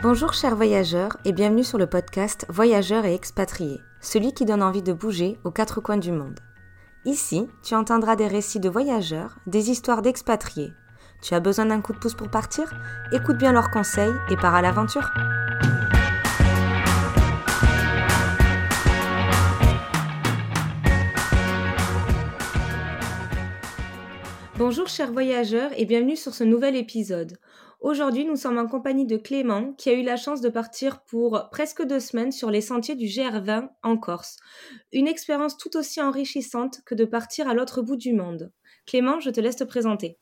Bonjour 0.00 0.32
chers 0.32 0.54
voyageurs 0.54 1.16
et 1.24 1.32
bienvenue 1.32 1.64
sur 1.64 1.76
le 1.76 1.88
podcast 1.88 2.46
Voyageurs 2.48 3.04
et 3.04 3.14
expatriés, 3.14 3.80
celui 4.00 4.32
qui 4.32 4.44
donne 4.44 4.62
envie 4.62 4.84
de 4.84 4.92
bouger 4.92 5.40
aux 5.42 5.50
quatre 5.50 5.80
coins 5.80 5.96
du 5.96 6.12
monde. 6.12 6.38
Ici, 7.04 7.48
tu 7.64 7.74
entendras 7.74 8.14
des 8.14 8.28
récits 8.28 8.60
de 8.60 8.68
voyageurs, 8.68 9.40
des 9.48 9.70
histoires 9.70 10.00
d'expatriés. 10.00 10.70
Tu 11.20 11.34
as 11.34 11.40
besoin 11.40 11.66
d'un 11.66 11.80
coup 11.80 11.92
de 11.92 11.98
pouce 11.98 12.14
pour 12.14 12.30
partir? 12.30 12.72
Écoute 13.10 13.38
bien 13.38 13.52
leurs 13.52 13.72
conseils 13.72 14.14
et 14.30 14.36
pars 14.36 14.54
à 14.54 14.62
l'aventure. 14.62 15.10
Bonjour 24.58 24.86
chers 24.88 25.10
voyageurs 25.10 25.70
et 25.76 25.86
bienvenue 25.86 26.16
sur 26.16 26.34
ce 26.34 26.44
nouvel 26.44 26.76
épisode. 26.76 27.36
Aujourd'hui, 27.80 28.24
nous 28.24 28.34
sommes 28.34 28.58
en 28.58 28.66
compagnie 28.66 29.06
de 29.06 29.16
Clément, 29.16 29.72
qui 29.74 29.88
a 29.88 29.92
eu 29.92 30.02
la 30.02 30.16
chance 30.16 30.40
de 30.40 30.48
partir 30.48 31.00
pour 31.04 31.48
presque 31.52 31.86
deux 31.86 32.00
semaines 32.00 32.32
sur 32.32 32.50
les 32.50 32.60
sentiers 32.60 32.96
du 32.96 33.06
GR20 33.06 33.68
en 33.84 33.96
Corse. 33.96 34.38
Une 34.92 35.06
expérience 35.06 35.56
tout 35.56 35.76
aussi 35.76 36.02
enrichissante 36.02 36.80
que 36.84 36.96
de 36.96 37.04
partir 37.04 37.48
à 37.48 37.54
l'autre 37.54 37.80
bout 37.80 37.94
du 37.94 38.12
monde. 38.12 38.50
Clément, 38.84 39.20
je 39.20 39.30
te 39.30 39.40
laisse 39.40 39.54
te 39.54 39.62
présenter. 39.62 40.18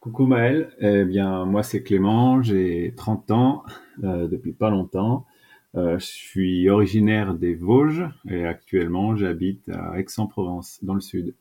Coucou 0.00 0.26
Maël, 0.26 0.76
eh 0.80 1.04
bien 1.04 1.46
moi 1.46 1.62
c'est 1.62 1.82
Clément, 1.82 2.42
j'ai 2.42 2.92
30 2.96 3.30
ans, 3.30 3.62
euh, 4.04 4.28
depuis 4.28 4.52
pas 4.52 4.68
longtemps. 4.68 5.24
Euh, 5.76 5.98
je 5.98 6.04
suis 6.04 6.68
originaire 6.68 7.34
des 7.34 7.54
Vosges 7.54 8.04
et 8.28 8.44
actuellement 8.44 9.16
j'habite 9.16 9.66
à 9.70 9.98
Aix-en-Provence, 9.98 10.80
dans 10.82 10.94
le 10.94 11.00
sud. 11.00 11.34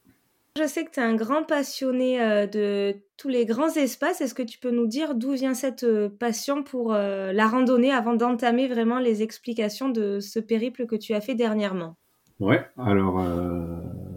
Je 0.58 0.66
sais 0.66 0.86
que 0.86 0.92
tu 0.92 1.00
es 1.00 1.04
un 1.04 1.16
grand 1.16 1.44
passionné 1.44 2.20
euh, 2.20 2.48
de 2.48 2.96
tous 3.18 3.28
les 3.28 3.46
grands 3.46 3.70
espaces. 3.70 4.22
Est-ce 4.22 4.34
que 4.34 4.42
tu 4.42 4.58
peux 4.58 4.72
nous 4.72 4.88
dire 4.88 5.14
d'où 5.14 5.34
vient 5.34 5.54
cette 5.54 5.84
euh, 5.84 6.10
passion 6.10 6.64
pour 6.64 6.94
euh, 6.94 7.32
la 7.32 7.48
randonnée 7.48 7.92
avant 7.92 8.16
d'entamer 8.16 8.68
vraiment 8.68 8.98
les 8.98 9.22
explications 9.22 9.90
de 9.90 10.20
ce 10.20 10.40
périple 10.40 10.88
que 10.88 10.96
tu 10.96 11.14
as 11.14 11.22
fait 11.22 11.36
dernièrement? 11.36 11.96
Ouais, 12.40 12.66
alors 12.78 13.16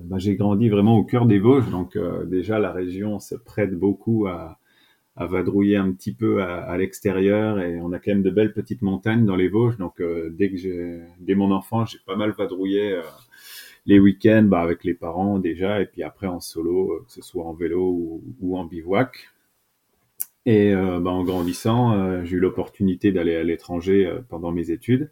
bah, 0.05 0.19
j'ai 0.19 0.37
grandi 0.37 0.69
vraiment 0.69 0.97
au 0.97 1.05
cœur 1.05 1.25
des 1.25 1.39
Vosges, 1.39 1.71
donc 1.71 1.97
déjà 2.27 2.59
la 2.59 2.71
région 2.71 3.19
se 3.19 3.35
prête 3.35 3.75
beaucoup 3.75 4.27
à, 4.27 4.59
vadrouiller 5.17 5.77
un 5.77 5.91
petit 5.93 6.13
peu 6.13 6.43
à, 6.43 6.77
l'extérieur 6.77 7.61
et 7.61 7.81
on 7.81 7.93
a 7.93 7.99
quand 7.99 8.11
même 8.11 8.23
de 8.23 8.29
belles 8.29 8.53
petites 8.53 8.83
montagnes 8.83 9.25
dans 9.25 9.37
les 9.37 9.49
Vosges, 9.49 9.79
donc 9.79 10.03
dès 10.33 10.51
que 10.51 11.01
dès 11.19 11.35
mon 11.35 11.51
enfance, 11.51 11.93
j'ai 11.93 11.99
pas 12.07 12.15
mal 12.17 12.33
vadrouillé 12.33 13.01
les 13.87 13.99
week-ends 13.99 14.45
bah, 14.45 14.61
avec 14.61 14.85
les 14.85 14.95
parents 14.95 15.39
déjà, 15.39 15.81
et 15.81 15.87
puis 15.87 16.03
après 16.03 16.27
en 16.27 16.41
solo, 16.41 16.93
euh, 16.93 17.05
que 17.07 17.13
ce 17.13 17.23
soit 17.23 17.45
en 17.45 17.53
vélo 17.53 18.23
ou, 18.41 18.57
en 18.57 18.65
bivouac. 18.65 19.31
Et 20.47 20.75
euh, 20.75 21.01
bah, 21.01 21.11
en 21.11 21.25
grandissant, 21.25 21.93
euh, 21.95 22.25
j'ai 22.25 22.37
eu 22.37 22.41
l'opportunité 22.41 23.13
d'aller 23.13 23.37
à 23.37 23.43
l'étranger 23.43 24.11
pendant 24.29 24.53
mes 24.53 24.71
études, 24.71 25.11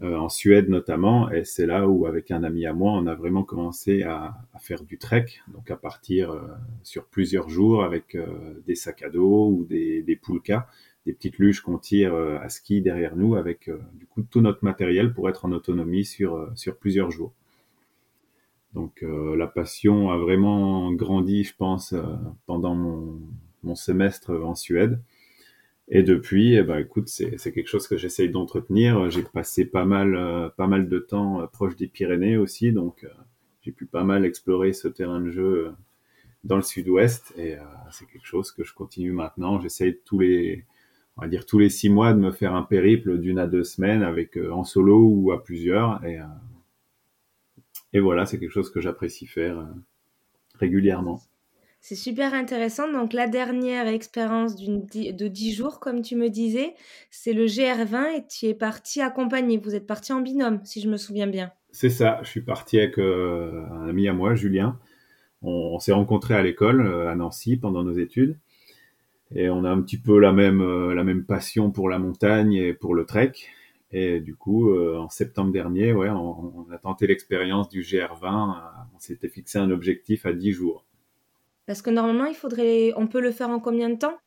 en 0.00 0.28
Suède 0.28 0.68
notamment, 0.68 1.28
et 1.28 1.44
c'est 1.44 1.66
là 1.66 1.88
où 1.88 2.06
avec 2.06 2.30
un 2.30 2.44
ami 2.44 2.66
à 2.66 2.72
moi, 2.72 2.92
on 2.92 3.08
a 3.08 3.16
vraiment 3.16 3.42
commencé 3.42 4.04
à, 4.04 4.36
faire 4.60 4.84
du 4.84 4.96
trek, 4.96 5.26
donc 5.52 5.72
à 5.72 5.76
partir 5.76 6.40
sur 6.84 7.06
plusieurs 7.06 7.48
jours 7.48 7.82
avec 7.82 8.16
des 8.64 8.76
sacs 8.76 9.02
à 9.02 9.10
dos 9.10 9.48
ou 9.48 9.64
des, 9.64 10.02
des 10.02 10.14
poulkas, 10.14 10.68
des 11.04 11.12
petites 11.12 11.38
luges 11.38 11.62
qu'on 11.62 11.78
tire 11.78 12.14
à 12.14 12.48
ski 12.48 12.80
derrière 12.80 13.16
nous 13.16 13.34
avec 13.34 13.68
du 13.94 14.06
coup 14.06 14.22
tout 14.22 14.40
notre 14.40 14.64
matériel 14.64 15.12
pour 15.12 15.28
être 15.28 15.46
en 15.46 15.50
autonomie 15.50 16.04
sur, 16.04 16.48
sur 16.54 16.76
plusieurs 16.76 17.10
jours. 17.10 17.32
Donc 18.78 19.02
euh, 19.02 19.34
la 19.34 19.48
passion 19.48 20.10
a 20.10 20.18
vraiment 20.18 20.92
grandi, 20.92 21.42
je 21.42 21.52
pense, 21.56 21.94
euh, 21.94 22.02
pendant 22.46 22.76
mon, 22.76 23.74
semestre 23.74 24.30
en 24.30 24.54
Suède. 24.54 25.02
Et 25.88 26.04
depuis, 26.04 26.54
eh 26.54 26.62
ben, 26.62 26.78
écoute, 26.78 27.08
c'est 27.08 27.52
quelque 27.52 27.66
chose 27.66 27.88
que 27.88 27.96
j'essaye 27.96 28.30
d'entretenir. 28.30 29.10
J'ai 29.10 29.24
passé 29.24 29.64
pas 29.64 29.84
mal, 29.84 30.14
euh, 30.14 30.48
pas 30.48 30.68
mal 30.68 30.88
de 30.88 30.98
temps 31.00 31.44
proche 31.52 31.74
des 31.74 31.88
Pyrénées 31.88 32.36
aussi, 32.36 32.70
donc 32.72 33.04
j'ai 33.62 33.72
pu 33.72 33.84
pas 33.84 34.04
mal 34.04 34.24
explorer 34.24 34.72
ce 34.72 34.86
terrain 34.86 35.20
de 35.20 35.30
jeu 35.30 35.72
dans 36.44 36.56
le 36.56 36.62
sud-ouest. 36.62 37.34
Et 37.36 37.56
c'est 37.90 38.06
quelque 38.06 38.26
chose 38.26 38.52
que 38.52 38.62
je 38.62 38.74
continue 38.74 39.12
maintenant. 39.12 39.60
J'essaye 39.60 39.98
tous 40.04 40.20
les, 40.20 40.64
on 41.16 41.22
va 41.22 41.28
dire 41.28 41.46
tous 41.46 41.58
les 41.58 41.68
six 41.68 41.88
mois 41.88 42.14
de 42.14 42.20
me 42.20 42.30
faire 42.30 42.54
un 42.54 42.62
périple 42.62 43.18
d'une 43.18 43.40
à 43.40 43.48
deux 43.48 43.64
semaines 43.64 44.04
avec 44.04 44.38
en 44.52 44.62
solo 44.62 45.00
ou 45.00 45.32
à 45.32 45.42
plusieurs. 45.42 46.04
Et 46.04 46.20
et 47.92 48.00
voilà, 48.00 48.26
c'est 48.26 48.38
quelque 48.38 48.52
chose 48.52 48.70
que 48.70 48.80
j'apprécie 48.80 49.26
faire 49.26 49.58
euh, 49.58 49.64
régulièrement. 50.54 51.20
C'est 51.80 51.94
super 51.94 52.34
intéressant. 52.34 52.90
Donc 52.92 53.12
la 53.12 53.28
dernière 53.28 53.86
expérience 53.86 54.56
de 54.56 55.28
10 55.28 55.54
jours, 55.54 55.80
comme 55.80 56.02
tu 56.02 56.16
me 56.16 56.28
disais, 56.28 56.74
c'est 57.10 57.32
le 57.32 57.46
GR20 57.46 58.16
et 58.16 58.26
tu 58.26 58.46
es 58.46 58.54
parti 58.54 59.00
accompagné. 59.00 59.58
Vous 59.58 59.74
êtes 59.74 59.86
parti 59.86 60.12
en 60.12 60.20
binôme, 60.20 60.60
si 60.64 60.80
je 60.80 60.88
me 60.88 60.96
souviens 60.96 61.28
bien. 61.28 61.52
C'est 61.70 61.90
ça, 61.90 62.18
je 62.22 62.28
suis 62.28 62.40
parti 62.40 62.78
avec 62.78 62.98
euh, 62.98 63.64
un 63.70 63.88
ami 63.88 64.08
à 64.08 64.12
moi, 64.12 64.34
Julien. 64.34 64.78
On, 65.40 65.78
s'est 65.78 65.92
rencontrés 65.92 66.34
à 66.34 66.42
l'école 66.42 66.84
euh, 66.84 67.08
à 67.08 67.14
Nancy 67.14 67.56
pendant 67.56 67.84
nos 67.84 67.92
études. 67.92 68.38
Et 69.34 69.48
on 69.48 69.62
a 69.64 69.70
un 69.70 69.80
petit 69.80 69.98
peu 69.98 70.18
la 70.18 70.32
même, 70.32 70.62
la 70.90 71.04
même 71.04 71.24
passion 71.24 71.70
pour 71.70 71.90
la 71.90 71.98
montagne 71.98 72.54
et 72.54 72.72
pour 72.72 72.94
le 72.94 73.04
trek. 73.04 73.32
Et 73.90 74.20
du 74.20 74.36
coup, 74.36 74.70
euh, 74.70 74.98
en 74.98 75.08
septembre 75.08 75.50
dernier, 75.50 75.92
ouais, 75.92 76.10
on, 76.10 76.66
on 76.66 76.70
a 76.70 76.78
tenté 76.78 77.06
l'expérience 77.06 77.68
du 77.68 77.82
GR20. 77.82 78.24
Euh, 78.24 78.60
on 78.94 78.98
s'était 78.98 79.28
fixé 79.28 79.58
un 79.58 79.70
objectif 79.70 80.26
à 80.26 80.32
10 80.32 80.52
jours. 80.52 80.84
Parce 81.66 81.82
que 81.82 81.90
normalement, 81.90 82.26
il 82.26 82.34
faudrait, 82.34 82.92
on 82.96 83.06
peut 83.06 83.20
le 83.20 83.30
faire 83.30 83.50
en 83.50 83.60
combien 83.60 83.88
de 83.88 83.96
temps? 83.96 84.18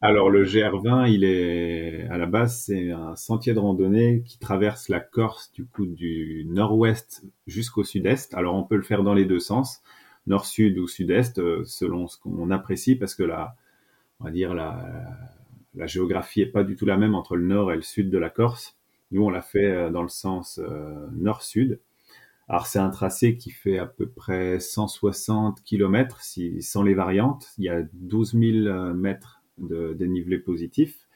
Alors 0.00 0.30
le 0.30 0.44
GR20, 0.44 1.10
il 1.10 1.24
est 1.24 2.06
à 2.10 2.18
la 2.18 2.26
base, 2.26 2.62
c'est 2.64 2.90
un 2.90 3.16
sentier 3.16 3.54
de 3.54 3.58
randonnée 3.58 4.22
qui 4.24 4.38
traverse 4.38 4.88
la 4.88 5.00
Corse 5.00 5.50
du 5.52 5.64
coup 5.64 5.86
du 5.86 6.44
nord-ouest 6.48 7.24
jusqu'au 7.46 7.82
sud-est. 7.82 8.34
Alors 8.34 8.54
on 8.54 8.62
peut 8.62 8.76
le 8.76 8.82
faire 8.82 9.02
dans 9.02 9.14
les 9.14 9.24
deux 9.24 9.40
sens, 9.40 9.82
nord-sud 10.26 10.78
ou 10.78 10.86
sud-est, 10.86 11.38
euh, 11.38 11.64
selon 11.64 12.06
ce 12.06 12.18
qu'on 12.18 12.50
apprécie, 12.50 12.94
parce 12.94 13.14
que 13.14 13.22
la, 13.22 13.56
on 14.20 14.24
va 14.24 14.30
dire 14.30 14.54
la, 14.54 14.86
la 15.74 15.86
géographie 15.86 16.42
est 16.42 16.52
pas 16.52 16.64
du 16.64 16.76
tout 16.76 16.86
la 16.86 16.96
même 16.96 17.14
entre 17.14 17.36
le 17.36 17.46
nord 17.46 17.72
et 17.72 17.76
le 17.76 17.82
sud 17.82 18.10
de 18.10 18.18
la 18.18 18.30
Corse. 18.30 18.76
Nous, 19.10 19.24
on 19.24 19.30
l'a 19.30 19.42
fait 19.42 19.66
euh, 19.66 19.90
dans 19.90 20.02
le 20.02 20.08
sens 20.08 20.60
euh, 20.62 21.06
nord-sud. 21.12 21.80
Alors, 22.48 22.66
c'est 22.66 22.78
un 22.78 22.90
tracé 22.90 23.36
qui 23.36 23.50
fait 23.50 23.78
à 23.78 23.86
peu 23.86 24.08
près 24.08 24.58
160 24.58 25.62
km 25.62 26.20
sans 26.60 26.82
les 26.82 26.94
variantes. 26.94 27.48
Il 27.58 27.64
y 27.64 27.68
a 27.68 27.82
12 27.92 28.32
000 28.32 28.42
euh, 28.66 28.94
mètres 28.94 29.42
de 29.58 29.92
dénivelé 29.94 30.38
positif. 30.38 31.06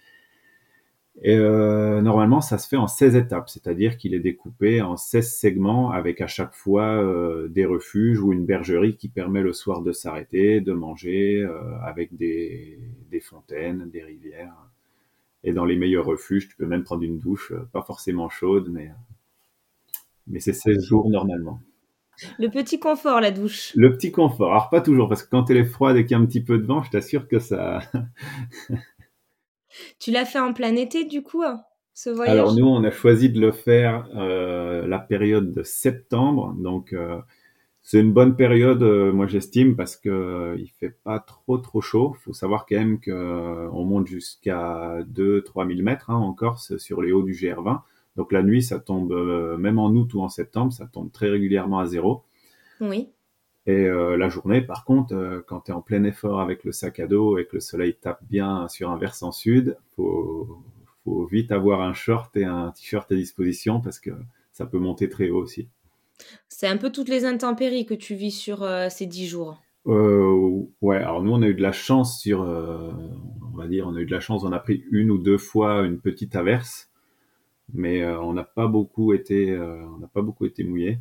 Et 1.22 1.38
normalement, 1.38 2.40
ça 2.40 2.58
se 2.58 2.66
fait 2.66 2.76
en 2.76 2.88
16 2.88 3.14
étapes, 3.14 3.48
c'est-à-dire 3.48 3.96
qu'il 3.96 4.14
est 4.14 4.20
découpé 4.20 4.82
en 4.82 4.96
16 4.96 5.32
segments 5.32 5.92
avec 5.92 6.20
à 6.20 6.26
chaque 6.26 6.54
fois 6.54 7.00
des 7.48 7.64
refuges 7.64 8.18
ou 8.20 8.32
une 8.32 8.44
bergerie 8.44 8.96
qui 8.96 9.08
permet 9.08 9.40
le 9.40 9.52
soir 9.52 9.82
de 9.82 9.92
s'arrêter, 9.92 10.60
de 10.60 10.72
manger, 10.72 11.48
avec 11.84 12.16
des, 12.16 12.80
fontaines, 13.20 13.88
des 13.90 14.02
rivières. 14.02 14.56
Et 15.44 15.52
dans 15.52 15.64
les 15.64 15.76
meilleurs 15.76 16.06
refuges, 16.06 16.48
tu 16.48 16.56
peux 16.56 16.66
même 16.66 16.82
prendre 16.82 17.02
une 17.02 17.18
douche, 17.18 17.52
euh, 17.52 17.68
pas 17.72 17.82
forcément 17.82 18.30
chaude, 18.30 18.70
mais, 18.72 18.90
mais 20.26 20.40
c'est 20.40 20.54
16 20.54 20.84
jours 20.84 21.10
normalement. 21.10 21.60
Le 22.38 22.48
petit 22.48 22.78
confort, 22.78 23.20
la 23.20 23.30
douche. 23.30 23.72
Le 23.74 23.92
petit 23.92 24.12
confort. 24.12 24.50
Alors, 24.50 24.70
pas 24.70 24.80
toujours, 24.80 25.08
parce 25.08 25.22
que 25.22 25.30
quand 25.30 25.50
elle 25.50 25.56
est 25.58 25.64
froide 25.64 25.96
et 25.96 26.04
qu'il 26.04 26.12
y 26.12 26.14
a 26.14 26.22
un 26.22 26.26
petit 26.26 26.42
peu 26.42 26.58
de 26.58 26.66
vent, 26.66 26.82
je 26.82 26.90
t'assure 26.90 27.28
que 27.28 27.38
ça. 27.38 27.80
tu 29.98 30.10
l'as 30.10 30.24
fait 30.24 30.38
en 30.38 30.52
plein 30.52 30.76
été, 30.76 31.04
du 31.04 31.22
coup, 31.22 31.42
hein, 31.42 31.62
ce 31.92 32.10
voyage? 32.10 32.34
Alors, 32.34 32.54
nous, 32.54 32.66
on 32.66 32.84
a 32.84 32.90
choisi 32.90 33.30
de 33.30 33.40
le 33.40 33.52
faire 33.52 34.08
euh, 34.14 34.86
la 34.86 34.98
période 34.98 35.52
de 35.52 35.62
septembre. 35.62 36.54
Donc, 36.58 36.92
euh, 36.92 37.18
c'est 37.86 38.00
une 38.00 38.14
bonne 38.14 38.34
période, 38.34 38.82
euh, 38.82 39.12
moi 39.12 39.26
j'estime, 39.26 39.76
parce 39.76 39.98
que 39.98 40.08
euh, 40.08 40.56
il 40.58 40.70
fait 40.70 40.96
pas 41.04 41.20
trop 41.20 41.58
trop 41.58 41.82
chaud. 41.82 42.16
Faut 42.24 42.32
savoir 42.32 42.64
quand 42.64 42.76
même 42.76 42.98
qu'on 42.98 43.10
euh, 43.10 43.84
monte 43.84 44.06
jusqu'à 44.06 45.02
2-3 45.02 45.68
000 45.68 45.82
mètres 45.82 46.08
hein, 46.08 46.16
en 46.16 46.32
Corse 46.32 46.78
sur 46.78 47.02
les 47.02 47.12
hauts 47.12 47.22
du 47.22 47.32
GR20. 47.32 47.82
Donc 48.16 48.32
la 48.32 48.42
nuit, 48.42 48.62
ça 48.62 48.80
tombe, 48.80 49.12
même 49.58 49.78
en 49.78 49.90
août 49.90 50.14
ou 50.14 50.22
en 50.22 50.30
septembre, 50.30 50.72
ça 50.72 50.86
tombe 50.86 51.12
très 51.12 51.28
régulièrement 51.28 51.78
à 51.78 51.84
zéro. 51.84 52.22
Oui. 52.80 53.10
Et 53.66 53.88
la 53.88 54.28
journée, 54.28 54.60
par 54.60 54.84
contre, 54.84 55.42
quand 55.48 55.62
tu 55.62 55.72
es 55.72 55.74
en 55.74 55.82
plein 55.82 56.04
effort 56.04 56.40
avec 56.40 56.62
le 56.62 56.70
sac 56.70 57.00
à 57.00 57.08
dos 57.08 57.38
et 57.38 57.44
que 57.44 57.56
le 57.56 57.60
soleil 57.60 57.96
tape 58.00 58.22
bien 58.22 58.68
sur 58.68 58.90
un 58.90 58.96
versant 58.96 59.32
sud, 59.32 59.76
faut, 59.96 60.62
faut 61.02 61.26
vite 61.26 61.50
avoir 61.50 61.80
un 61.80 61.92
short 61.92 62.36
et 62.36 62.44
un 62.44 62.70
t-shirt 62.70 63.10
à 63.10 63.16
disposition 63.16 63.80
parce 63.80 63.98
que 63.98 64.12
ça 64.52 64.64
peut 64.64 64.78
monter 64.78 65.08
très 65.08 65.28
haut 65.30 65.42
aussi. 65.42 65.68
C'est 66.48 66.66
un 66.68 66.76
peu 66.76 66.90
toutes 66.90 67.08
les 67.08 67.24
intempéries 67.24 67.86
que 67.86 67.94
tu 67.94 68.14
vis 68.14 68.30
sur 68.30 68.62
euh, 68.62 68.88
ces 68.88 69.06
dix 69.06 69.26
jours. 69.26 69.60
Euh, 69.86 70.62
ouais, 70.80 70.96
alors 70.96 71.22
nous 71.22 71.32
on 71.32 71.42
a 71.42 71.46
eu 71.46 71.54
de 71.54 71.62
la 71.62 71.72
chance 71.72 72.18
sur, 72.20 72.42
euh, 72.42 72.90
on 73.52 73.56
va 73.56 73.66
dire, 73.66 73.86
on 73.86 73.94
a 73.94 74.00
eu 74.00 74.06
de 74.06 74.10
la 74.10 74.20
chance, 74.20 74.44
on 74.44 74.52
a 74.52 74.58
pris 74.58 74.84
une 74.90 75.10
ou 75.10 75.18
deux 75.18 75.36
fois 75.36 75.82
une 75.82 76.00
petite 76.00 76.36
averse, 76.36 76.90
mais 77.72 78.06
on 78.06 78.32
n'a 78.32 78.44
pas 78.44 78.66
beaucoup 78.66 79.12
été, 79.12 79.58
on 79.58 79.98
n'a 79.98 80.06
pas 80.06 80.22
beaucoup 80.22 80.46
été 80.46 80.64
mouillé. 80.64 81.00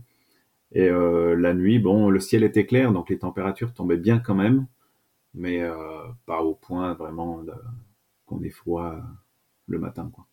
Et 0.73 0.89
la 0.89 1.53
nuit, 1.53 1.79
bon, 1.79 2.09
le 2.09 2.19
ciel 2.19 2.43
était 2.43 2.65
clair, 2.65 2.91
donc 2.91 3.09
les 3.09 3.19
températures 3.19 3.73
tombaient 3.73 3.97
bien 3.97 4.19
quand 4.19 4.35
même, 4.35 4.65
mais 5.33 5.61
pas 6.25 6.41
au 6.41 6.55
point 6.55 6.93
vraiment 6.93 7.43
qu'on 8.25 8.41
ait 8.43 8.49
froid 8.49 8.95
le 9.67 9.79
matin. 9.79 10.09
Quoi. 10.13 10.25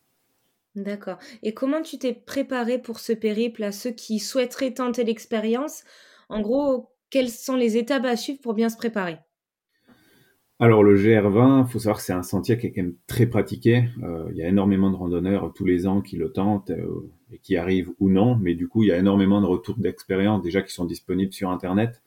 D'accord. 0.77 1.19
Et 1.43 1.53
comment 1.53 1.83
tu 1.83 1.99
t'es 1.99 2.13
préparé 2.13 2.79
pour 2.79 3.01
ce 3.01 3.13
périple 3.13 3.65
à 3.65 3.73
ceux 3.73 3.91
qui 3.91 4.21
souhaiteraient 4.21 4.75
tenter 4.75 5.05
l'expérience? 5.05 5.83
En 6.29 6.41
gros, 6.41 6.91
quelles 7.11 7.31
sont 7.31 7.57
les 7.57 7.77
étapes 7.77 8.05
à 8.05 8.17
suivre 8.17 8.41
pour 8.41 8.55
bien 8.55 8.69
se 8.69 8.77
préparer? 8.77 9.19
Alors 10.61 10.85
le 10.85 10.95
GR20, 10.95 11.67
il 11.67 11.71
faut 11.71 11.79
savoir 11.79 11.97
que 11.97 12.03
c'est 12.03 12.13
un 12.13 12.23
sentier 12.23 12.59
qui 12.59 12.67
est 12.67 12.73
quand 12.73 12.83
même 12.83 12.97
très 13.07 13.27
pratiqué. 13.27 13.89
Euh, 14.03 14.29
il 14.31 14.37
y 14.37 14.43
a 14.43 14.49
énormément 14.49 14.91
de 14.91 14.97
randonneurs 14.97 15.53
tous 15.55 15.65
les 15.65 15.87
ans 15.87 16.03
qui 16.03 16.17
le 16.17 16.33
tentent 16.33 16.71
euh, 16.71 17.11
et 17.33 17.39
qui 17.39 17.57
arrivent 17.57 17.91
ou 17.99 18.11
non, 18.11 18.37
mais 18.37 18.55
du 18.55 18.69
coup 18.69 18.83
il 18.83 18.89
y 18.89 18.93
a 18.93 18.99
énormément 18.99 19.41
de 19.41 19.47
retours 19.47 19.79
d'expérience 19.79 20.43
déjà 20.43 20.61
qui 20.61 20.73
sont 20.73 20.85
disponibles 20.85 21.33
sur 21.33 21.49
Internet, 21.49 22.03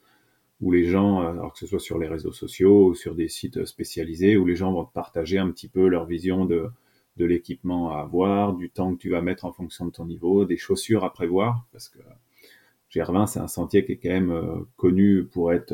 où 0.62 0.72
les 0.72 0.86
gens, 0.86 1.24
euh, 1.24 1.32
alors 1.32 1.52
que 1.52 1.60
ce 1.60 1.66
soit 1.66 1.80
sur 1.80 1.98
les 1.98 2.08
réseaux 2.08 2.32
sociaux 2.32 2.90
ou 2.90 2.94
sur 2.94 3.16
des 3.16 3.28
sites 3.28 3.66
spécialisés, 3.66 4.38
où 4.38 4.46
les 4.46 4.56
gens 4.56 4.72
vont 4.72 4.86
partager 4.86 5.40
un 5.40 5.50
petit 5.50 5.68
peu 5.68 5.88
leur 5.88 6.06
vision 6.06 6.46
de, 6.46 6.70
de 7.18 7.26
l'équipement 7.26 7.92
à 7.92 8.02
avoir, 8.02 8.54
du 8.54 8.70
temps 8.70 8.94
que 8.94 9.00
tu 9.00 9.10
vas 9.10 9.22
mettre 9.22 9.46
en 9.46 9.52
fonction 9.52 9.86
de 9.86 9.92
ton 9.92 10.06
niveau, 10.06 10.46
des 10.46 10.58
chaussures 10.58 11.04
à 11.04 11.14
prévoir, 11.14 11.66
parce 11.72 11.90
que 11.90 12.00
GR20 12.92 13.28
c'est 13.28 13.40
un 13.40 13.48
sentier 13.48 13.86
qui 13.86 13.94
est 13.94 13.98
quand 13.98 14.10
même 14.10 14.66
connu 14.78 15.24
pour 15.24 15.54
être 15.54 15.74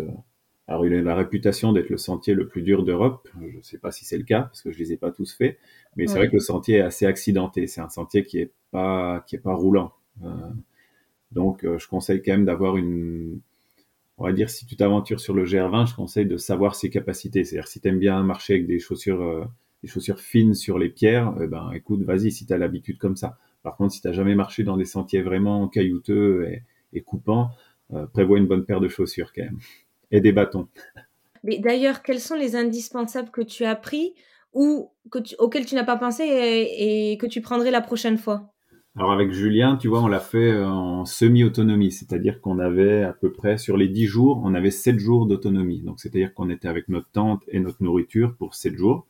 alors, 0.70 0.86
il 0.86 0.94
a 0.94 1.02
la 1.02 1.16
réputation 1.16 1.74
d'être 1.74 1.90
le 1.90 1.98
sentier 1.98 2.36
le 2.36 2.48
plus 2.48 2.62
dur 2.62 2.84
d'Europe. 2.84 3.28
Je 3.42 3.58
ne 3.58 3.62
sais 3.64 3.80
pas 3.80 3.92
si 3.92 4.06
c'est 4.06 4.20
le 4.20 4.24
cas, 4.24 4.44
parce 4.44 4.62
que 4.62 4.72
je 4.72 4.78
les 4.78 4.94
ai 4.94 4.98
pas 4.98 5.12
tous 5.12 5.34
faits. 5.34 5.58
Mais 5.96 6.06
c'est 6.06 6.20
vrai 6.20 6.28
que 6.28 6.36
le 6.36 6.40
sentier 6.40 6.76
est 6.76 6.82
assez 6.82 7.08
accidenté. 7.08 7.66
C'est 7.66 7.82
un 7.82 7.90
sentier 7.90 8.24
qui 8.24 8.38
est 8.38 8.52
pas, 8.70 9.26
qui 9.26 9.36
est 9.36 9.40
pas 9.40 9.56
roulant. 9.56 9.94
Euh, 10.24 10.30
donc, 11.32 11.66
euh, 11.66 11.80
je 11.80 11.88
conseille 11.88 12.22
quand 12.22 12.34
même 12.34 12.46
d'avoir 12.46 12.78
une, 12.78 13.40
on 14.20 14.26
va 14.26 14.32
dire, 14.32 14.52
si 14.52 14.68
tu 14.68 14.76
t'aventures 14.76 15.20
sur 15.20 15.34
le 15.34 15.44
GR20, 15.44 15.90
je 15.90 15.96
conseille 15.96 16.28
de 16.28 16.38
savoir 16.38 16.76
ses 16.76 16.92
capacités. 16.92 17.44
C'est-à-dire, 17.44 17.68
si 17.68 17.82
tu 17.82 17.88
aimes 17.88 17.98
bien 17.98 18.22
marcher 18.22 18.54
avec 18.54 18.68
des 18.68 18.78
chaussures, 18.78 19.24
euh, 19.24 19.46
des 19.84 19.88
chaussures 19.88 20.20
fines 20.20 20.54
sur 20.54 20.78
les 20.80 20.90
pierres, 20.90 21.34
eh 21.42 21.48
ben, 21.48 21.72
écoute, 21.74 22.04
vas-y, 22.04 22.32
si 22.32 22.46
tu 22.46 22.54
as 22.54 22.58
l'habitude 22.58 22.98
comme 22.98 23.16
ça. 23.16 23.38
Par 23.64 23.76
contre, 23.76 23.94
si 23.94 24.02
tu 24.02 24.14
jamais 24.14 24.36
marché 24.36 24.64
dans 24.64 24.78
des 24.78 24.86
sentiers 24.86 25.22
vraiment 25.22 25.68
caillouteux 25.68 26.48
et, 26.50 26.64
et 26.94 27.02
coupants, 27.02 27.52
prévois 28.14 28.38
une 28.38 28.48
bonne 28.48 28.66
paire 28.66 28.80
de 28.80 28.88
chaussures 28.88 29.32
quand 29.34 29.44
même 29.44 29.60
et 30.12 30.22
des 30.22 30.32
bâtons. 30.32 30.68
Mais 31.44 31.60
d'ailleurs, 31.60 32.02
quels 32.02 32.20
sont 32.20 32.36
les 32.36 32.56
indispensables 32.56 33.32
que 33.32 33.42
tu 33.42 33.64
as 33.64 33.76
pris 33.76 34.14
ou 34.54 34.92
que 35.10 35.20
auxquels 35.38 35.66
tu 35.66 35.76
n'as 35.76 35.84
pas 35.84 35.96
pensé 35.96 36.24
et, 36.26 37.18
que 37.18 37.28
tu 37.28 37.40
prendrais 37.42 37.72
la 37.72 37.82
prochaine 37.82 38.18
fois? 38.18 38.52
Alors 38.98 39.12
avec 39.14 39.32
Julien, 39.32 39.78
tu 39.78 39.88
vois, 39.88 40.02
on 40.02 40.08
l'a 40.08 40.20
fait 40.20 40.62
en 40.62 41.06
semi-autonomie, 41.06 41.92
c'est-à-dire 41.92 42.42
qu'on 42.42 42.60
avait 42.60 43.04
à 43.04 43.14
peu 43.14 43.32
près, 43.32 43.58
sur 43.58 43.78
les 43.78 43.88
10 43.88 44.06
jours, 44.08 44.42
on 44.44 44.54
avait 44.54 44.72
7 44.72 45.00
jours 45.00 45.28
d'autonomie. 45.28 45.82
Donc 45.82 46.02
c'est-à-dire 46.02 46.34
qu'on 46.34 46.50
était 46.50 46.68
avec 46.68 46.90
notre 46.90 47.10
tente 47.12 47.44
et 47.48 47.60
notre 47.60 47.82
nourriture 47.82 48.36
pour 48.36 48.56
7 48.56 48.76
jours. 48.76 49.08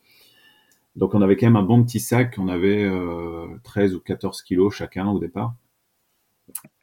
Donc 0.96 1.14
on 1.14 1.22
avait 1.22 1.38
quand 1.38 1.48
même 1.48 1.56
un 1.56 1.64
bon 1.64 1.84
petit 1.84 2.00
sac, 2.00 2.36
on 2.38 2.48
avait 2.48 2.84
euh, 2.84 3.48
13 3.64 3.96
ou 3.96 4.00
14 4.00 4.42
kilos 4.42 4.74
chacun 4.74 5.08
au 5.08 5.20
départ. 5.20 5.56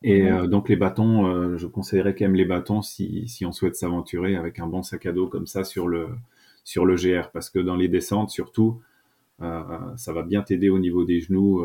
Et 0.03 0.31
euh, 0.31 0.47
donc 0.47 0.69
les 0.69 0.77
bâtons, 0.77 1.27
euh, 1.27 1.57
je 1.59 1.67
conseillerais 1.67 2.15
quand 2.15 2.25
même 2.25 2.35
les 2.35 2.45
bâtons 2.45 2.83
si, 2.83 3.29
si 3.29 3.45
on 3.45 3.53
souhaite 3.53 3.77
s'aventurer 3.77 4.37
avec 4.37 4.59
un 4.59 4.67
bon 4.67 4.83
sac 4.83 5.07
à 5.07 5.13
dos 5.13 5.27
comme 5.27 5.47
ça 5.47 5.65
sur 5.65 5.89
le, 5.89 6.09
sur 6.65 6.87
le 6.87 6.97
GR, 6.97 7.31
parce 7.33 7.51
que 7.51 7.59
dans 7.59 7.77
les 7.77 7.89
descentes 7.89 8.31
surtout, 8.31 8.81
euh, 9.43 9.63
ça 9.97 10.13
va 10.13 10.23
bien 10.23 10.43
t'aider 10.43 10.69
au 10.69 10.79
niveau 10.79 11.05
des 11.05 11.21
genoux. 11.21 11.65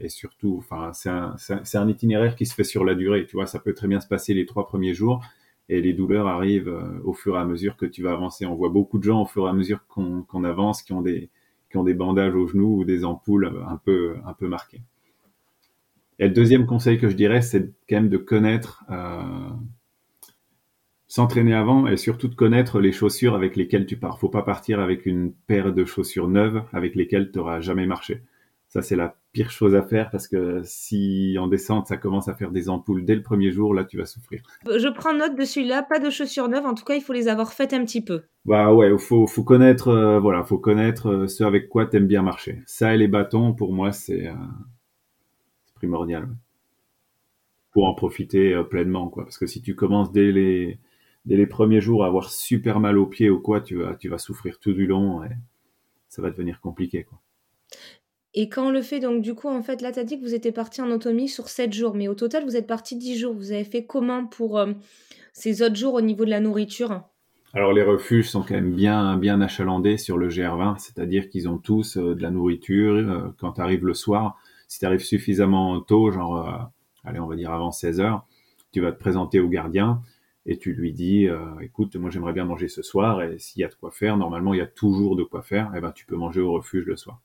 et 0.00 0.08
surtout, 0.08 0.56
enfin, 0.58 0.92
c'est 0.92 1.10
un, 1.10 1.36
un, 1.74 1.88
itinéraire 1.88 2.36
qui 2.36 2.46
se 2.46 2.54
fait 2.54 2.64
sur 2.64 2.84
la 2.84 2.94
durée. 2.94 3.26
Tu 3.26 3.36
vois, 3.36 3.46
ça 3.46 3.58
peut 3.58 3.74
très 3.74 3.88
bien 3.88 4.00
se 4.00 4.08
passer 4.08 4.34
les 4.34 4.46
trois 4.46 4.66
premiers 4.66 4.94
jours 4.94 5.22
et 5.68 5.80
les 5.80 5.92
douleurs 5.92 6.28
arrivent 6.28 6.74
au 7.04 7.12
fur 7.12 7.36
et 7.36 7.40
à 7.40 7.44
mesure 7.44 7.76
que 7.76 7.86
tu 7.86 8.02
vas 8.02 8.12
avancer. 8.12 8.46
On 8.46 8.54
voit 8.54 8.68
beaucoup 8.68 8.98
de 8.98 9.04
gens 9.04 9.22
au 9.22 9.26
fur 9.26 9.46
et 9.46 9.50
à 9.50 9.52
mesure 9.52 9.86
qu'on 9.88 10.44
avance 10.44 10.82
qui 10.82 10.92
ont 10.92 11.02
des 11.02 11.94
bandages 11.94 12.34
aux 12.34 12.46
genoux 12.46 12.80
ou 12.80 12.84
des 12.84 13.04
ampoules 13.04 13.52
un 13.66 13.76
peu 13.76 14.16
un 14.24 14.32
peu 14.32 14.46
marquées. 14.48 14.82
Et 16.18 16.28
le 16.28 16.32
deuxième 16.32 16.66
conseil 16.66 16.98
que 16.98 17.08
je 17.08 17.16
dirais, 17.16 17.42
c'est 17.42 17.72
quand 17.88 17.96
même 17.96 18.08
de 18.08 18.16
connaître, 18.16 18.84
euh, 18.90 19.50
s'entraîner 21.06 21.54
avant 21.54 21.86
et 21.86 21.96
surtout 21.96 22.28
de 22.28 22.34
connaître 22.34 22.80
les 22.80 22.92
chaussures 22.92 23.34
avec 23.34 23.56
lesquelles 23.56 23.86
tu 23.86 23.96
pars. 23.98 24.18
Faut 24.18 24.30
pas 24.30 24.42
partir 24.42 24.80
avec 24.80 25.04
une 25.04 25.32
paire 25.32 25.72
de 25.74 25.84
chaussures 25.84 26.28
neuves 26.28 26.64
avec 26.72 26.94
lesquelles 26.94 27.30
tu 27.30 27.38
n'auras 27.38 27.60
jamais 27.60 27.86
marché. 27.86 28.22
Ça, 28.68 28.82
c'est 28.82 28.96
la 28.96 29.16
pire 29.32 29.50
chose 29.50 29.74
à 29.74 29.82
faire 29.82 30.10
parce 30.10 30.26
que 30.28 30.60
si 30.64 31.36
en 31.38 31.46
descente, 31.46 31.86
ça 31.86 31.96
commence 31.96 32.28
à 32.28 32.34
faire 32.34 32.50
des 32.50 32.68
ampoules 32.68 33.04
dès 33.04 33.14
le 33.14 33.22
premier 33.22 33.52
jour, 33.52 33.74
là, 33.74 33.84
tu 33.84 33.96
vas 33.96 34.06
souffrir. 34.06 34.42
Je 34.66 34.88
prends 34.88 35.14
note 35.14 35.36
de 35.36 35.44
celui-là, 35.44 35.82
pas 35.82 35.98
de 35.98 36.10
chaussures 36.10 36.48
neuves. 36.48 36.66
En 36.66 36.74
tout 36.74 36.84
cas, 36.84 36.94
il 36.94 37.00
faut 37.00 37.12
les 37.12 37.28
avoir 37.28 37.52
faites 37.52 37.72
un 37.72 37.84
petit 37.84 38.02
peu. 38.02 38.22
Bah 38.44 38.74
ouais, 38.74 38.96
faut, 38.98 39.26
faut 39.26 39.44
connaître, 39.44 39.88
euh, 39.88 40.18
voilà, 40.18 40.42
faut 40.42 40.58
connaître 40.58 41.10
euh, 41.10 41.26
ce 41.26 41.44
avec 41.44 41.68
quoi 41.68 41.86
tu 41.86 41.96
aimes 41.96 42.06
bien 42.06 42.22
marcher. 42.22 42.62
Ça 42.66 42.94
et 42.94 42.98
les 42.98 43.08
bâtons, 43.08 43.54
pour 43.54 43.72
moi, 43.72 43.92
c'est, 43.92 44.26
euh, 44.26 44.34
primordial 45.76 46.28
pour 47.70 47.86
en 47.86 47.94
profiter 47.94 48.54
euh, 48.54 48.64
pleinement 48.64 49.08
quoi 49.08 49.24
parce 49.24 49.38
que 49.38 49.46
si 49.46 49.62
tu 49.62 49.76
commences 49.76 50.10
dès 50.10 50.32
les 50.32 50.80
dès 51.26 51.36
les 51.36 51.46
premiers 51.46 51.80
jours 51.80 52.04
à 52.04 52.06
avoir 52.08 52.30
super 52.30 52.80
mal 52.80 52.98
aux 52.98 53.06
pieds 53.06 53.30
ou 53.30 53.38
quoi 53.38 53.60
tu 53.60 53.76
vas 53.76 53.94
tu 53.94 54.08
vas 54.08 54.18
souffrir 54.18 54.58
tout 54.58 54.72
du 54.72 54.86
long 54.86 55.22
et 55.22 55.30
ça 56.08 56.22
va 56.22 56.30
devenir 56.30 56.60
compliqué 56.60 57.04
quoi 57.04 57.20
et 58.36 58.48
quand 58.48 58.68
on 58.68 58.70
le 58.70 58.82
fait, 58.82 59.00
donc 59.00 59.22
du 59.22 59.34
coup, 59.34 59.48
en 59.48 59.62
fait, 59.62 59.82
là, 59.82 59.90
tu 59.92 59.98
as 59.98 60.04
dit 60.04 60.18
que 60.18 60.24
vous 60.24 60.34
étiez 60.34 60.52
parti 60.52 60.80
en 60.80 60.90
autonomie 60.90 61.28
sur 61.28 61.48
7 61.48 61.72
jours, 61.72 61.94
mais 61.94 62.06
au 62.06 62.14
total, 62.14 62.44
vous 62.44 62.56
êtes 62.56 62.66
parti 62.66 62.96
10 62.96 63.18
jours. 63.18 63.34
Vous 63.34 63.52
avez 63.52 63.64
fait 63.64 63.84
comment 63.84 64.26
pour 64.26 64.58
euh, 64.58 64.72
ces 65.32 65.62
autres 65.62 65.76
jours 65.76 65.94
au 65.94 66.00
niveau 66.00 66.24
de 66.24 66.30
la 66.30 66.40
nourriture? 66.40 67.02
Alors, 67.54 67.72
les 67.72 67.82
refuges 67.82 68.28
sont 68.28 68.42
quand 68.42 68.54
même 68.54 68.74
bien, 68.74 69.16
bien 69.16 69.40
achalandés 69.40 69.96
sur 69.96 70.18
le 70.18 70.28
GR20, 70.28 70.78
c'est-à-dire 70.78 71.28
qu'ils 71.28 71.48
ont 71.48 71.58
tous 71.58 71.96
euh, 71.96 72.14
de 72.14 72.22
la 72.22 72.30
nourriture. 72.30 73.34
quand 73.38 73.52
tu 73.52 73.60
arrives 73.60 73.84
le 73.84 73.94
soir, 73.94 74.36
si 74.68 74.80
tu 74.80 74.86
arrives 74.86 75.04
suffisamment 75.04 75.80
tôt, 75.80 76.10
genre, 76.10 76.48
euh, 76.48 76.64
allez, 77.04 77.20
on 77.20 77.26
va 77.26 77.36
dire 77.36 77.52
avant 77.52 77.70
16 77.70 78.00
heures, 78.00 78.26
tu 78.72 78.80
vas 78.80 78.92
te 78.92 78.98
présenter 78.98 79.40
au 79.40 79.48
gardien 79.48 80.02
et 80.44 80.58
tu 80.58 80.72
lui 80.72 80.92
dis, 80.92 81.28
euh, 81.28 81.58
écoute, 81.60 81.96
moi 81.96 82.10
j'aimerais 82.10 82.32
bien 82.32 82.44
manger 82.44 82.68
ce 82.68 82.82
soir 82.82 83.22
et 83.22 83.38
s'il 83.38 83.62
y 83.62 83.64
a 83.64 83.68
de 83.68 83.74
quoi 83.74 83.90
faire, 83.90 84.16
normalement 84.16 84.54
il 84.54 84.58
y 84.58 84.62
a 84.62 84.66
toujours 84.66 85.16
de 85.16 85.24
quoi 85.24 85.42
faire, 85.42 85.66
et 85.74 85.78
eh 85.78 85.80
ben 85.80 85.92
tu 85.92 86.06
peux 86.06 86.16
manger 86.16 86.40
au 86.40 86.52
refuge 86.52 86.84
le 86.86 86.96
soir. 86.96 87.20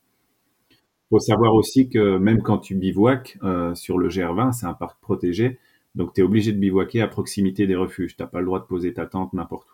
Faut 1.12 1.20
savoir 1.20 1.54
aussi 1.54 1.90
que 1.90 2.18
même 2.18 2.42
quand 2.42 2.58
tu 2.58 2.74
bivouaques 2.74 3.38
euh, 3.44 3.76
sur 3.76 4.00
le 4.00 4.10
GR20, 4.10 4.54
c'est 4.54 4.66
un 4.66 4.74
parc 4.74 5.00
protégé, 5.00 5.60
donc 5.94 6.14
tu 6.14 6.22
es 6.22 6.24
obligé 6.24 6.54
de 6.54 6.58
bivouaquer 6.58 7.02
à 7.02 7.08
proximité 7.08 7.68
des 7.68 7.76
refuges. 7.76 8.16
Tu 8.16 8.24
n'as 8.24 8.28
pas 8.28 8.40
le 8.40 8.46
droit 8.46 8.60
de 8.60 8.66
poser 8.66 8.94
ta 8.94 9.06
tente 9.06 9.34
n'importe 9.34 9.68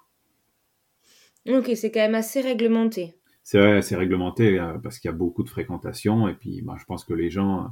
où. 1.45 1.53
Ok, 1.53 1.71
c'est 1.75 1.91
quand 1.91 2.01
même 2.01 2.15
assez 2.15 2.41
réglementé 2.41 3.15
c'est 3.47 3.59
vrai, 3.59 3.81
c'est 3.81 3.95
réglementé 3.95 4.59
euh, 4.59 4.77
parce 4.77 4.99
qu'il 4.99 5.09
y 5.09 5.13
a 5.13 5.15
beaucoup 5.15 5.41
de 5.41 5.47
fréquentation 5.47 6.27
et 6.27 6.33
puis 6.33 6.61
bah, 6.61 6.75
je 6.77 6.83
pense 6.83 7.05
que 7.05 7.13
les 7.13 7.29
gens 7.29 7.71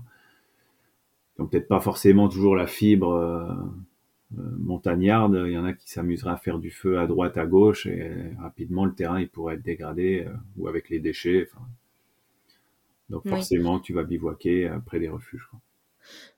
n'ont 1.37 1.47
peut-être 1.47 1.67
pas 1.67 1.81
forcément 1.81 2.29
toujours 2.29 2.55
la 2.55 2.65
fibre 2.65 3.11
euh, 3.11 3.51
euh, 4.39 4.55
montagnarde. 4.57 5.43
Il 5.47 5.51
y 5.51 5.57
en 5.57 5.65
a 5.65 5.73
qui 5.73 5.91
s'amuseraient 5.91 6.31
à 6.31 6.37
faire 6.37 6.59
du 6.59 6.71
feu 6.71 6.97
à 6.97 7.07
droite, 7.07 7.37
à 7.37 7.45
gauche 7.45 7.87
et 7.87 8.09
rapidement 8.39 8.85
le 8.85 8.93
terrain 8.93 9.19
il 9.19 9.27
pourrait 9.27 9.55
être 9.55 9.63
dégradé 9.63 10.25
ou 10.55 10.69
avec 10.69 10.89
les 10.89 10.99
déchets. 10.99 11.49
Donc 13.09 13.27
forcément 13.27 13.79
tu 13.79 13.93
vas 13.93 14.03
bivouaquer 14.03 14.71
près 14.85 14.99
des 14.99 15.09
refuges. 15.09 15.49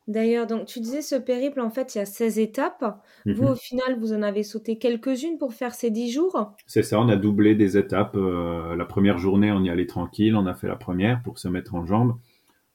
D'ailleurs, 0.08 0.48
donc 0.48 0.66
tu 0.66 0.80
disais 0.80 1.02
ce 1.02 1.16
périple, 1.16 1.60
en 1.60 1.70
fait, 1.70 1.96
il 1.96 1.98
y 1.98 2.02
a 2.02 2.06
16 2.06 2.40
étapes. 2.40 3.02
Vous, 3.26 3.44
mhm. 3.44 3.50
au 3.50 3.56
final, 3.56 4.00
vous 4.00 4.14
en 4.14 4.22
avez 4.22 4.44
sauté 4.44 4.78
quelques-unes 4.78 5.38
pour 5.38 5.54
faire 5.54 5.74
ces 5.74 5.92
10 5.92 6.12
jours? 6.12 6.56
C'est 6.66 6.84
ça, 6.84 7.02
on 7.02 7.10
a 7.10 7.18
doublé 7.18 7.56
des 7.56 7.78
étapes. 7.78 8.16
Euh, 8.16 8.76
la 8.76 8.86
première 8.86 9.18
journée, 9.18 9.52
on 9.52 9.62
y 9.64 9.70
allait 9.70 9.86
tranquille, 9.86 10.36
on 10.36 10.46
a 10.46 10.54
fait 10.54 10.68
la 10.68 10.78
première 10.78 11.22
pour 11.24 11.40
se 11.40 11.50
mettre 11.50 11.76
en 11.76 11.86
jambes. 11.86 12.18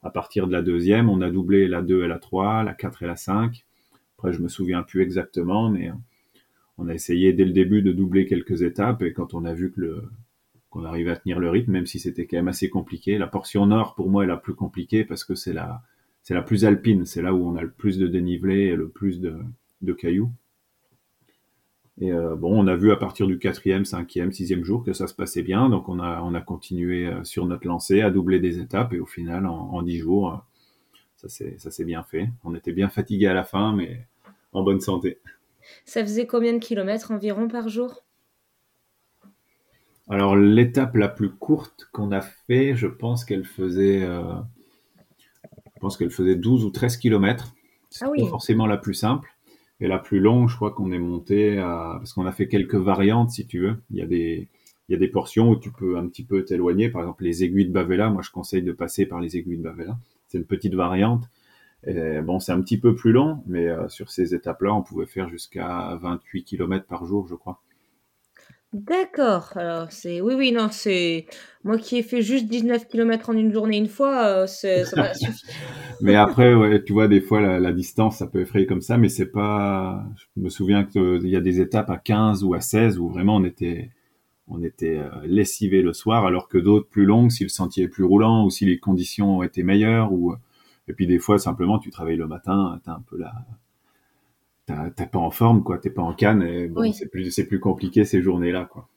À 0.02 0.10
partir 0.10 0.46
de 0.46 0.52
la 0.52 0.60
deuxième, 0.60 1.08
on 1.08 1.22
a 1.22 1.30
doublé 1.30 1.68
la 1.68 1.80
2 1.80 2.04
et 2.04 2.08
la 2.08 2.18
3, 2.18 2.64
la 2.64 2.74
4 2.74 3.02
et 3.04 3.06
la 3.06 3.16
5. 3.16 3.64
Après, 4.18 4.32
je 4.32 4.40
me 4.40 4.48
souviens 4.48 4.82
plus 4.82 5.00
exactement, 5.00 5.70
mais 5.70 5.90
on 6.76 6.88
a 6.88 6.94
essayé 6.94 7.32
dès 7.32 7.44
le 7.44 7.52
début 7.52 7.80
de 7.80 7.92
doubler 7.92 8.26
quelques 8.26 8.62
étapes 8.62 9.02
et 9.02 9.12
quand 9.12 9.32
on 9.32 9.44
a 9.44 9.54
vu 9.54 9.72
que 9.72 9.80
le 9.80 10.02
qu'on 10.72 10.84
arrivait 10.84 11.10
à 11.10 11.16
tenir 11.16 11.38
le 11.38 11.50
rythme, 11.50 11.72
même 11.72 11.86
si 11.86 12.00
c'était 12.00 12.26
quand 12.26 12.38
même 12.38 12.48
assez 12.48 12.70
compliqué. 12.70 13.18
La 13.18 13.26
portion 13.26 13.66
nord, 13.66 13.94
pour 13.94 14.08
moi, 14.08 14.24
est 14.24 14.26
la 14.26 14.38
plus 14.38 14.54
compliquée 14.54 15.04
parce 15.04 15.22
que 15.22 15.34
c'est 15.34 15.52
la, 15.52 15.82
c'est 16.22 16.34
la 16.34 16.40
plus 16.40 16.64
alpine, 16.64 17.04
c'est 17.04 17.20
là 17.20 17.34
où 17.34 17.46
on 17.46 17.56
a 17.56 17.62
le 17.62 17.70
plus 17.70 17.98
de 17.98 18.06
dénivelé 18.06 18.68
et 18.68 18.76
le 18.76 18.88
plus 18.88 19.20
de, 19.20 19.92
cailloux. 19.92 20.30
Et 22.00 22.10
euh, 22.10 22.36
bon, 22.36 22.58
on 22.58 22.66
a 22.68 22.74
vu 22.74 22.90
à 22.90 22.96
partir 22.96 23.26
du 23.26 23.38
quatrième, 23.38 23.84
cinquième, 23.84 24.32
sixième 24.32 24.64
jour 24.64 24.82
que 24.82 24.94
ça 24.94 25.06
se 25.06 25.14
passait 25.14 25.42
bien, 25.42 25.68
donc 25.68 25.90
on 25.90 26.00
a, 26.00 26.22
on 26.22 26.32
a 26.34 26.40
continué 26.40 27.06
euh, 27.06 27.22
sur 27.22 27.44
notre 27.44 27.66
lancée 27.66 28.00
à 28.00 28.10
doubler 28.10 28.40
des 28.40 28.58
étapes 28.58 28.94
et 28.94 28.98
au 28.98 29.04
final, 29.04 29.46
en, 29.46 29.82
dix 29.82 29.98
jours, 29.98 30.42
euh, 31.22 31.28
ça 31.28 31.70
s'est 31.70 31.84
bien 31.84 32.02
fait. 32.02 32.30
On 32.44 32.54
était 32.54 32.72
bien 32.72 32.88
fatigué 32.88 33.26
à 33.26 33.34
la 33.34 33.44
fin, 33.44 33.74
mais 33.74 34.06
en 34.54 34.62
bonne 34.62 34.80
santé. 34.80 35.18
Ça 35.84 36.02
faisait 36.02 36.26
combien 36.26 36.54
de 36.54 36.58
kilomètres 36.58 37.10
environ 37.10 37.46
par 37.46 37.68
jour? 37.68 38.02
Alors 40.12 40.36
l'étape 40.36 40.94
la 40.96 41.08
plus 41.08 41.30
courte 41.30 41.88
qu'on 41.92 42.12
a 42.12 42.20
fait, 42.20 42.74
je 42.76 42.86
pense 42.86 43.24
qu'elle 43.24 43.46
faisait 43.46 44.00
je 44.00 45.80
pense 45.80 45.96
qu'elle 45.96 46.10
faisait 46.10 46.36
12 46.36 46.64
ou 46.66 46.70
13 46.70 46.98
km. 46.98 47.54
C'est 47.88 48.04
ah 48.04 48.26
forcément 48.28 48.66
la 48.66 48.76
plus 48.76 48.92
simple. 48.92 49.34
Et 49.80 49.88
la 49.88 49.98
plus 49.98 50.20
longue, 50.20 50.48
je 50.48 50.54
crois 50.54 50.70
qu'on 50.70 50.92
est 50.92 50.98
monté 50.98 51.58
à, 51.58 51.94
parce 51.96 52.12
qu'on 52.12 52.26
a 52.26 52.32
fait 52.32 52.46
quelques 52.46 52.76
variantes, 52.76 53.30
si 53.30 53.46
tu 53.46 53.58
veux. 53.58 53.82
Il 53.90 53.96
y 53.96 54.02
a 54.02 54.06
des, 54.06 54.48
il 54.88 54.92
y 54.92 54.94
a 54.94 54.98
des 54.98 55.08
portions 55.08 55.48
où 55.48 55.56
tu 55.56 55.72
peux 55.72 55.96
un 55.96 56.06
petit 56.06 56.24
peu 56.24 56.44
t'éloigner. 56.44 56.90
Par 56.90 57.00
exemple, 57.00 57.24
les 57.24 57.42
aiguilles 57.42 57.66
de 57.66 57.72
Bavella, 57.72 58.10
moi 58.10 58.20
je 58.22 58.30
conseille 58.30 58.62
de 58.62 58.72
passer 58.72 59.06
par 59.06 59.18
les 59.18 59.38
aiguilles 59.38 59.56
de 59.56 59.62
Bavella. 59.62 59.96
C'est 60.28 60.36
une 60.36 60.44
petite 60.44 60.74
variante. 60.74 61.24
Et 61.84 62.20
bon, 62.20 62.38
c'est 62.38 62.52
un 62.52 62.60
petit 62.60 62.78
peu 62.78 62.94
plus 62.94 63.10
long, 63.10 63.42
mais 63.46 63.66
euh, 63.66 63.88
sur 63.88 64.10
ces 64.10 64.34
étapes-là, 64.34 64.72
on 64.74 64.82
pouvait 64.82 65.06
faire 65.06 65.30
jusqu'à 65.30 65.98
28 66.00 66.44
km 66.44 66.86
par 66.86 67.06
jour, 67.06 67.26
je 67.26 67.34
crois. 67.34 67.60
D'accord. 68.72 69.52
Alors 69.56 69.92
c'est 69.92 70.20
oui, 70.20 70.34
oui, 70.34 70.52
non, 70.52 70.68
c'est 70.70 71.26
moi 71.62 71.76
qui 71.76 71.98
ai 71.98 72.02
fait 72.02 72.22
juste 72.22 72.46
19 72.46 72.88
km 72.88 73.30
en 73.30 73.34
une 73.34 73.52
journée 73.52 73.76
une 73.76 73.88
fois, 73.88 74.26
euh, 74.26 74.46
ça 74.46 74.86
m'a 74.96 75.14
suffi. 75.14 75.44
mais 76.00 76.14
après, 76.14 76.54
ouais, 76.54 76.82
tu 76.82 76.94
vois, 76.94 77.06
des 77.06 77.20
fois 77.20 77.40
la, 77.40 77.60
la, 77.60 77.72
distance, 77.72 78.18
ça 78.18 78.26
peut 78.26 78.40
effrayer 78.40 78.66
comme 78.66 78.80
ça, 78.80 78.96
mais 78.96 79.10
c'est 79.10 79.30
pas. 79.30 80.04
Je 80.36 80.42
me 80.42 80.48
souviens 80.48 80.84
qu'il 80.84 81.28
y 81.28 81.36
a 81.36 81.40
des 81.40 81.60
étapes 81.60 81.90
à 81.90 81.98
15 81.98 82.44
ou 82.44 82.54
à 82.54 82.60
16 82.60 82.98
où 82.98 83.08
vraiment 83.08 83.36
on 83.36 83.44
était 83.44 83.90
on 84.48 84.62
était 84.62 84.98
euh, 84.98 85.08
lessivé 85.24 85.82
le 85.82 85.92
soir, 85.92 86.26
alors 86.26 86.48
que 86.48 86.58
d'autres 86.58 86.88
plus 86.88 87.04
longues, 87.04 87.30
si 87.30 87.42
le 87.42 87.48
sentier 87.48 87.84
est 87.84 87.88
plus 87.88 88.04
roulant 88.04 88.44
ou 88.44 88.50
si 88.50 88.66
les 88.66 88.78
conditions 88.78 89.42
été 89.42 89.62
meilleures. 89.62 90.12
Ou... 90.12 90.34
Et 90.88 90.92
puis 90.92 91.06
des 91.06 91.18
fois, 91.18 91.38
simplement, 91.38 91.78
tu 91.78 91.90
travailles 91.90 92.16
le 92.16 92.26
matin, 92.26 92.80
t'as 92.84 92.92
un 92.92 93.04
peu 93.08 93.18
la... 93.18 93.32
T'es 94.66 95.06
pas 95.06 95.18
en 95.18 95.30
forme, 95.30 95.64
quoi, 95.64 95.78
t'es 95.78 95.90
pas 95.90 96.02
en 96.02 96.14
canne, 96.14 96.42
et 96.42 96.68
bon, 96.68 96.92
c'est 96.92 97.08
plus, 97.08 97.34
plus 97.46 97.60
compliqué 97.60 98.04
ces 98.04 98.22
journées-là, 98.22 98.68
quoi. 98.70 98.88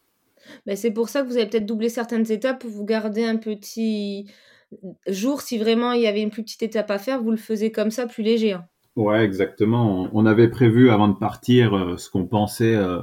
Ben, 0.66 0.76
c'est 0.76 0.92
pour 0.92 1.10
ça 1.10 1.22
que 1.22 1.28
vous 1.28 1.38
avez 1.38 1.48
peut-être 1.48 1.66
doublé 1.66 1.90
certaines 1.90 2.32
étapes 2.32 2.62
pour 2.62 2.70
vous 2.70 2.86
garder 2.86 3.26
un 3.26 3.38
petit 3.38 4.30
jour. 5.08 5.42
Si 5.42 5.58
vraiment 5.58 5.92
il 5.92 6.02
y 6.02 6.08
avait 6.08 6.22
une 6.22 6.30
plus 6.30 6.44
petite 6.44 6.64
étape 6.64 6.92
à 6.92 6.98
faire, 6.98 7.22
vous 7.22 7.32
le 7.32 7.38
faisiez 7.38 7.72
comme 7.72 7.92
ça, 7.92 8.08
plus 8.08 8.24
léger. 8.24 8.54
Hein. 8.54 8.66
Ouais, 8.96 9.24
exactement. 9.26 10.10
On, 10.14 10.26
avait 10.26 10.48
prévu 10.48 10.90
avant 10.90 11.10
de 11.10 11.18
partir 11.18 11.76
euh, 11.76 11.98
ce 11.98 12.10
qu'on 12.10 12.26
pensait. 12.28 12.76
Euh, 12.76 13.02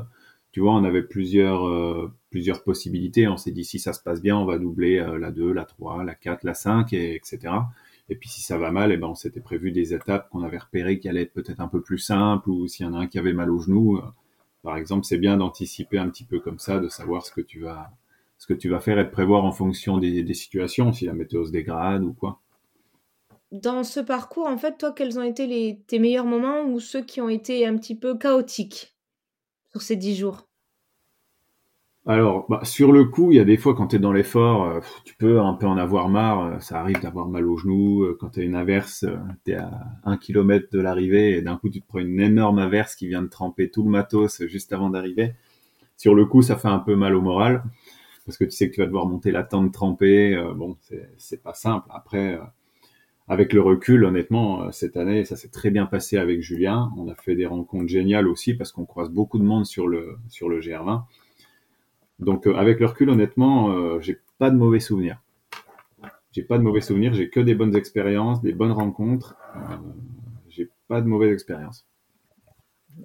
tu 0.52 0.60
vois, 0.60 0.72
on 0.72 0.84
avait 0.84 1.02
plusieurs, 1.02 1.66
euh, 1.66 2.10
plusieurs 2.30 2.62
possibilités. 2.62 3.28
On 3.28 3.36
s'est 3.36 3.50
dit, 3.50 3.64
si 3.64 3.78
ça 3.78 3.92
se 3.92 4.02
passe 4.02 4.22
bien, 4.22 4.36
on 4.36 4.46
va 4.46 4.58
doubler 4.58 5.04
la 5.18 5.30
2, 5.30 5.52
la 5.52 5.64
3, 5.64 6.04
la 6.04 6.14
4, 6.14 6.44
la 6.44 6.54
5, 6.54 6.92
et, 6.92 7.14
etc. 7.14 7.52
Et 8.12 8.14
puis 8.14 8.28
si 8.28 8.42
ça 8.42 8.58
va 8.58 8.70
mal, 8.70 8.92
eh 8.92 8.98
ben, 8.98 9.06
on 9.06 9.14
s'était 9.14 9.40
prévu 9.40 9.72
des 9.72 9.94
étapes 9.94 10.28
qu'on 10.28 10.42
avait 10.42 10.58
repérées 10.58 10.98
qui 10.98 11.08
allaient 11.08 11.22
être 11.22 11.32
peut-être 11.32 11.60
un 11.60 11.66
peu 11.66 11.80
plus 11.80 11.96
simples, 11.96 12.50
ou 12.50 12.68
s'il 12.68 12.84
y 12.84 12.88
en 12.88 12.92
a 12.92 12.98
un 12.98 13.06
qui 13.06 13.18
avait 13.18 13.32
mal 13.32 13.50
au 13.50 13.58
genou, 13.58 13.96
euh, 13.96 14.02
par 14.62 14.76
exemple, 14.76 15.06
c'est 15.06 15.16
bien 15.16 15.38
d'anticiper 15.38 15.96
un 15.96 16.10
petit 16.10 16.24
peu 16.24 16.38
comme 16.38 16.58
ça, 16.58 16.78
de 16.78 16.88
savoir 16.88 17.24
ce 17.24 17.32
que 17.32 17.40
tu 17.40 17.60
vas, 17.60 17.90
faire 18.80 18.98
et 18.98 19.04
de 19.04 19.08
prévoir 19.08 19.46
en 19.46 19.52
fonction 19.52 19.96
des, 19.96 20.34
situations, 20.34 20.92
si 20.92 21.06
la 21.06 21.14
météo 21.14 21.46
se 21.46 21.52
dégrade 21.52 22.04
ou 22.04 22.12
quoi. 22.12 22.42
Dans 23.50 23.82
ce 23.82 24.00
parcours, 24.00 24.46
en 24.46 24.58
fait, 24.58 24.76
toi, 24.76 24.92
quels 24.92 25.18
ont 25.18 25.22
été 25.22 25.80
tes 25.86 25.98
meilleurs 25.98 26.26
moments 26.26 26.64
ou 26.64 26.80
ceux 26.80 27.02
qui 27.02 27.22
ont 27.22 27.30
été 27.30 27.66
un 27.66 27.78
petit 27.78 27.94
peu 27.94 28.18
chaotiques 28.18 28.94
sur 29.70 29.80
ces 29.80 29.96
dix 29.96 30.16
jours? 30.16 30.46
Alors, 32.04 32.46
bah, 32.48 32.60
sur 32.64 32.90
le 32.90 33.04
coup, 33.04 33.30
il 33.30 33.36
y 33.36 33.40
a 33.40 33.44
des 33.44 33.56
fois 33.56 33.74
quand 33.76 33.88
tu 33.88 33.96
es 33.96 33.98
dans 34.00 34.12
l'effort, 34.12 34.64
euh, 34.64 34.80
tu 35.04 35.14
peux 35.14 35.40
un 35.40 35.54
peu 35.54 35.66
en 35.66 35.76
avoir 35.76 36.08
marre. 36.08 36.44
Euh, 36.44 36.58
ça 36.58 36.80
arrive 36.80 37.00
d'avoir 37.00 37.28
mal 37.28 37.46
au 37.46 37.56
genou. 37.56 38.02
Euh, 38.02 38.16
quand 38.18 38.30
tu 38.30 38.40
as 38.40 38.42
une 38.42 38.56
averse, 38.56 39.06
tu 39.44 39.54
à 39.54 39.70
un 40.04 40.16
kilomètre 40.16 40.66
de 40.72 40.80
l'arrivée 40.80 41.36
et 41.36 41.42
d'un 41.42 41.56
coup, 41.56 41.70
tu 41.70 41.80
te 41.80 41.86
prends 41.86 42.00
une 42.00 42.18
énorme 42.20 42.58
averse 42.58 42.96
qui 42.96 43.06
vient 43.06 43.22
de 43.22 43.28
tremper 43.28 43.70
tout 43.70 43.84
le 43.84 43.90
matos 43.90 44.44
juste 44.46 44.72
avant 44.72 44.90
d'arriver. 44.90 45.34
Sur 45.96 46.14
le 46.16 46.26
coup, 46.26 46.42
ça 46.42 46.56
fait 46.56 46.68
un 46.68 46.80
peu 46.80 46.96
mal 46.96 47.14
au 47.14 47.20
moral 47.20 47.62
parce 48.26 48.36
que 48.36 48.44
tu 48.44 48.50
sais 48.52 48.68
que 48.68 48.74
tu 48.74 48.80
vas 48.80 48.86
devoir 48.86 49.06
monter 49.06 49.30
la 49.30 49.44
tente 49.44 49.72
trempée. 49.72 50.36
bon, 50.56 50.76
c'est 51.18 51.42
pas 51.42 51.54
simple. 51.54 51.86
Après, 51.90 52.38
avec 53.28 53.52
le 53.52 53.60
recul, 53.60 54.04
honnêtement, 54.04 54.72
cette 54.72 54.96
année, 54.96 55.24
ça 55.24 55.36
s'est 55.36 55.50
très 55.50 55.70
bien 55.70 55.86
passé 55.86 56.18
avec 56.18 56.40
Julien. 56.40 56.92
On 56.96 57.08
a 57.08 57.14
fait 57.14 57.36
des 57.36 57.46
rencontres 57.46 57.88
géniales 57.88 58.28
aussi 58.28 58.54
parce 58.54 58.72
qu'on 58.72 58.86
croise 58.86 59.10
beaucoup 59.10 59.38
de 59.38 59.44
monde 59.44 59.66
sur 59.66 59.86
le, 59.88 60.16
sur 60.28 60.48
le 60.48 60.60
GR20. 60.60 61.02
Donc 62.22 62.46
euh, 62.46 62.54
avec 62.54 62.80
le 62.80 62.86
recul, 62.86 63.10
honnêtement, 63.10 63.70
euh, 63.70 64.00
j'ai 64.00 64.20
pas 64.38 64.50
de 64.50 64.56
mauvais 64.56 64.80
souvenirs. 64.80 65.20
J'ai 66.30 66.42
pas 66.42 66.56
de 66.56 66.62
mauvais 66.62 66.80
souvenirs, 66.80 67.12
j'ai 67.12 67.28
que 67.28 67.40
des 67.40 67.54
bonnes 67.54 67.76
expériences, 67.76 68.40
des 68.40 68.52
bonnes 68.52 68.72
rencontres. 68.72 69.36
Euh, 69.54 69.76
j'ai 70.48 70.70
pas 70.88 71.00
de 71.00 71.06
mauvaises 71.06 71.32
expériences. 71.32 71.86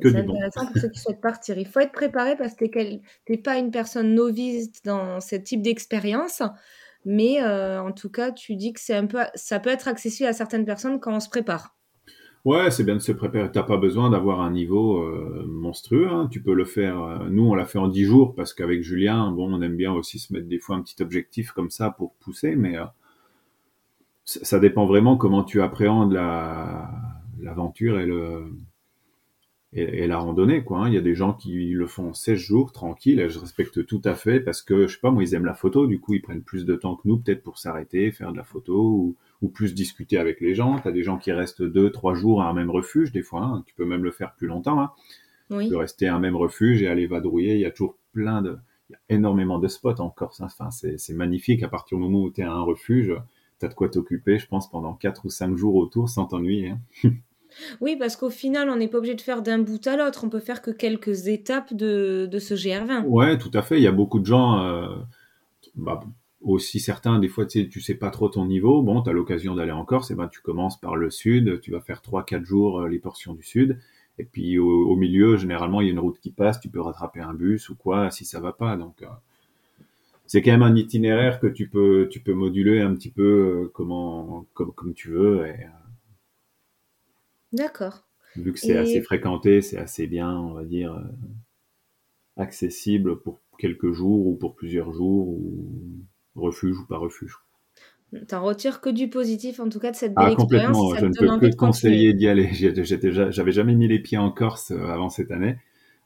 C'est 0.02 0.16
intéressant 0.16 0.66
pour 0.68 0.78
ceux 0.78 0.90
qui 0.90 1.00
souhaitent 1.00 1.22
partir. 1.22 1.58
Il 1.58 1.68
faut 1.68 1.80
être 1.80 1.92
préparé 1.92 2.36
parce 2.36 2.54
que 2.56 2.66
tu 2.66 3.02
n'es 3.30 3.38
pas 3.38 3.58
une 3.58 3.72
personne 3.72 4.14
novice 4.14 4.82
dans 4.84 5.20
ce 5.20 5.36
type 5.36 5.62
d'expérience. 5.62 6.44
Mais 7.06 7.42
en 7.42 7.94
tout 7.94 8.10
cas, 8.10 8.32
tu 8.32 8.56
dis 8.58 8.74
que 8.74 8.82
c'est 8.82 8.96
un 8.96 9.06
peu, 9.06 9.20
ça 9.36 9.60
peut 9.60 9.70
être 9.70 9.88
accessible 9.88 10.28
à 10.28 10.34
certaines 10.34 10.66
personnes 10.66 11.00
quand 11.00 11.16
on 11.16 11.22
se 11.22 11.30
prépare. 11.30 11.78
Ouais, 12.48 12.72
c'est 12.72 12.86
bien 12.86 12.96
de 12.96 13.02
se 13.02 13.12
préparer. 13.12 13.52
T'as 13.52 13.64
pas 13.64 13.76
besoin 13.76 14.10
d'avoir 14.10 14.40
un 14.40 14.52
niveau 14.52 15.04
euh, 15.04 15.46
monstrueux. 15.50 16.08
Hein. 16.10 16.30
Tu 16.32 16.42
peux 16.42 16.54
le 16.54 16.64
faire. 16.64 17.02
Euh, 17.02 17.28
nous, 17.30 17.46
on 17.46 17.54
l'a 17.56 17.66
fait 17.66 17.78
en 17.78 17.90
10 17.90 18.06
jours 18.06 18.36
parce 18.36 18.54
qu'avec 18.54 18.84
Julien, 18.84 19.32
bon, 19.34 19.54
on 19.54 19.62
aime 19.62 19.76
bien 19.76 19.92
aussi 19.92 20.18
se 20.18 20.32
mettre 20.32 20.48
des 20.48 20.58
fois 20.58 20.78
un 20.78 20.82
petit 20.82 21.04
objectif 21.04 21.52
comme 21.52 21.70
ça 21.70 21.92
pour 21.92 22.14
pousser, 22.22 22.56
mais 22.56 22.78
euh, 22.78 22.86
ça 24.24 24.60
dépend 24.60 24.86
vraiment 24.86 25.18
comment 25.18 25.44
tu 25.44 25.62
appréhendes 25.62 26.14
la 26.14 26.90
l'aventure 27.42 28.00
et 28.00 28.06
le 28.06 28.46
et, 29.74 30.08
la 30.08 30.18
randonnée, 30.18 30.64
quoi. 30.64 30.86
Hein. 30.86 30.88
Il 30.88 30.94
y 30.94 30.98
a 30.98 31.02
des 31.02 31.16
gens 31.16 31.34
qui 31.34 31.72
le 31.72 31.88
font 31.88 32.14
16 32.14 32.40
jours 32.40 32.72
tranquille, 32.72 33.20
et 33.20 33.30
je 33.30 33.40
respecte 33.40 33.86
tout 33.86 34.02
à 34.06 34.16
fait 34.16 34.40
parce 34.40 34.62
que 34.62 34.88
je 34.88 34.94
sais 34.94 35.02
pas, 35.02 35.12
moi, 35.12 35.24
ils 35.24 35.36
aiment 35.36 35.46
la 35.46 35.54
photo. 35.54 35.86
Du 35.86 36.00
coup, 36.00 36.14
ils 36.14 36.22
prennent 36.22 36.44
plus 36.44 36.66
de 36.66 36.76
temps 36.76 36.96
que 36.96 37.10
nous, 37.10 37.18
peut-être 37.18 37.44
pour 37.44 37.58
s'arrêter, 37.58 38.10
faire 38.14 38.32
de 38.32 38.38
la 38.38 38.46
photo 38.46 38.74
ou 38.78 39.16
ou 39.42 39.50
plus 39.50 39.74
discuter 39.74 40.18
avec 40.18 40.42
les 40.42 40.56
gens. 40.56 40.80
Tu 40.80 40.88
as 40.88 40.92
des 40.92 41.04
gens 41.04 41.18
qui 41.18 41.32
restent 41.32 41.62
deux, 41.62 41.92
trois 41.92 42.14
jours 42.14 42.42
à 42.42 42.50
un 42.50 42.54
même 42.54 42.70
refuge, 42.70 43.12
des 43.12 43.22
fois. 43.22 43.42
Hein. 43.42 43.64
Tu 43.68 43.76
peux 43.76 43.86
même 43.86 44.04
le 44.04 44.12
faire 44.12 44.34
plus 44.36 44.48
longtemps. 44.48 44.80
Hein. 44.80 44.92
Tu 45.50 45.70
peux 45.70 45.78
rester 45.78 46.08
à 46.08 46.16
un 46.16 46.20
même 46.20 46.36
refuge 46.36 46.82
et 46.82 46.88
aller 46.88 47.08
vadrouiller. 47.08 47.54
Il 47.54 47.62
y 47.62 47.66
a 47.66 47.72
toujours 47.72 47.98
plein 48.14 48.42
de... 48.42 48.58
Il 48.90 48.94
y 48.94 48.96
a 48.96 49.16
énormément 49.16 49.60
de 49.60 49.68
spots 49.68 50.00
en 50.00 50.10
Corse. 50.10 50.42
Hein. 50.42 50.48
Enfin, 50.48 50.70
c'est 50.72 51.14
magnifique. 51.14 51.64
À 51.64 51.68
partir 51.68 51.98
du 51.98 52.04
moment 52.04 52.24
où 52.24 52.32
tu 52.32 52.42
es 52.42 52.44
à 52.44 52.52
un 52.52 52.62
refuge, 52.62 53.14
tu 53.60 53.66
as 53.66 53.70
de 53.70 53.74
quoi 53.74 53.90
t'occuper, 53.90 54.40
je 54.40 54.48
pense, 54.48 54.70
pendant 54.70 54.94
quatre 54.94 55.26
ou 55.26 55.30
cinq 55.30 55.56
jours 55.56 55.76
autour 55.76 56.10
sans 56.10 56.26
t'ennuyer. 56.26 56.70
Hein. 57.04 57.12
Oui, 57.82 57.96
parce 57.98 58.18
qu'au 58.18 58.30
final, 58.30 58.70
on 58.70 58.76
n'est 58.76 58.90
pas 58.90 58.98
obligé 58.98 59.16
de 59.16 59.22
faire 59.22 59.42
d'un 59.42 59.58
bout 59.58 59.88
à 59.88 59.96
l'autre. 59.96 60.26
On 60.26 60.30
peut 60.30 60.42
faire 60.42 60.62
que 60.62 60.70
quelques 60.70 61.28
étapes 61.28 61.74
de, 61.74 62.28
de 62.30 62.40
ce 62.40 62.54
GR20. 62.54 63.06
Ouais, 63.06 63.38
tout 63.38 63.50
à 63.54 63.62
fait. 63.62 63.78
Il 63.78 63.84
y 63.84 63.88
a 63.88 63.92
beaucoup 63.92 64.20
de 64.20 64.26
gens... 64.26 64.62
Euh, 64.64 64.88
bah, 65.76 66.02
aussi 66.54 66.80
certains, 66.80 67.20
des 67.20 67.28
fois, 67.28 67.46
tu 67.46 67.62
sais, 67.62 67.70
tu 67.70 67.82
sais 67.82 67.96
pas 67.96 68.10
trop 68.10 68.30
ton 68.30 68.46
niveau. 68.46 68.82
Bon, 68.82 69.02
tu 69.02 69.10
as 69.10 69.14
l'occasion 69.14 69.56
d'aller 69.56 69.72
en 69.72 69.86
Corse, 69.86 70.12
et 70.12 70.16
ben 70.16 70.28
tu 70.28 70.42
commences 70.42 70.80
par 70.80 70.96
le 70.96 71.10
sud, 71.10 71.60
tu 71.62 71.72
vas 71.72 71.82
faire 71.82 72.02
3-4 72.02 72.44
jours 72.46 72.82
euh, 72.82 72.90
les 72.90 73.00
portions 73.00 73.34
du 73.34 73.44
sud, 73.44 73.80
et 74.18 74.24
puis 74.24 74.58
au, 74.58 74.96
milieu, 74.96 75.38
généralement, 75.38 75.82
il 75.82 75.88
y 75.88 75.90
a 75.90 75.94
une 75.94 76.00
route 76.00 76.20
qui 76.20 76.32
passe, 76.32 76.60
tu 76.60 76.70
peux 76.70 76.82
rattraper 76.82 77.20
un 77.20 77.34
bus 77.34 77.70
ou 77.70 77.76
quoi, 77.76 78.10
si 78.10 78.26
ça 78.26 78.40
va 78.40 78.52
pas. 78.52 78.78
Donc, 78.78 79.04
euh, 79.04 79.08
c'est 80.26 80.42
quand 80.42 80.52
même 80.52 80.64
un 80.64 80.76
itinéraire 80.76 81.40
que 81.40 81.48
tu 81.48 81.68
peux, 81.68 82.08
tu 82.10 82.22
peux 82.22 82.34
moduler 82.34 82.82
un 82.82 82.96
petit 82.96 83.12
peu 83.12 83.24
euh, 83.66 83.72
comment, 83.74 84.46
comme, 84.54 84.74
comme 84.74 84.94
tu 84.94 85.10
veux. 85.10 85.46
D'accord. 87.54 88.06
Vu 88.36 88.54
que 88.54 88.60
c'est 88.60 88.78
assez 88.78 89.02
fréquenté, 89.02 89.62
c'est 89.62 89.78
assez 89.78 90.08
bien, 90.08 90.36
on 90.36 90.54
va 90.54 90.64
dire, 90.64 91.00
accessible 92.38 93.20
pour 93.20 93.40
quelques 93.58 93.92
jours 93.92 94.28
ou 94.28 94.36
pour 94.36 94.56
plusieurs 94.56 94.94
jours. 94.94 95.28
Ou 95.30 96.06
refuge 96.38 96.80
ou 96.80 96.86
pas 96.86 96.98
refuge. 96.98 97.38
T'en 98.30 98.42
retires 98.42 98.80
que 98.80 98.90
du 98.90 99.10
positif, 99.10 99.60
en 99.60 99.68
tout 99.68 99.80
cas, 99.80 99.92
de 99.92 99.96
cette 99.98 100.16
belle 100.16 100.30
ah, 100.32 100.36
complètement. 100.36 100.96
je 100.96 101.06
ne 101.06 101.12
peux 101.12 101.46
que 101.46 101.52
te 101.52 101.58
conseiller 101.58 102.14
d'y 102.14 102.30
aller. 102.30 102.50
J'avais 103.32 103.52
jamais 103.52 103.76
mis 103.76 103.88
les 103.88 104.00
pieds 104.00 104.18
en 104.18 104.32
Corse 104.32 104.72
euh, 104.72 104.88
avant 104.88 105.10
cette 105.10 105.32
année. 105.32 105.58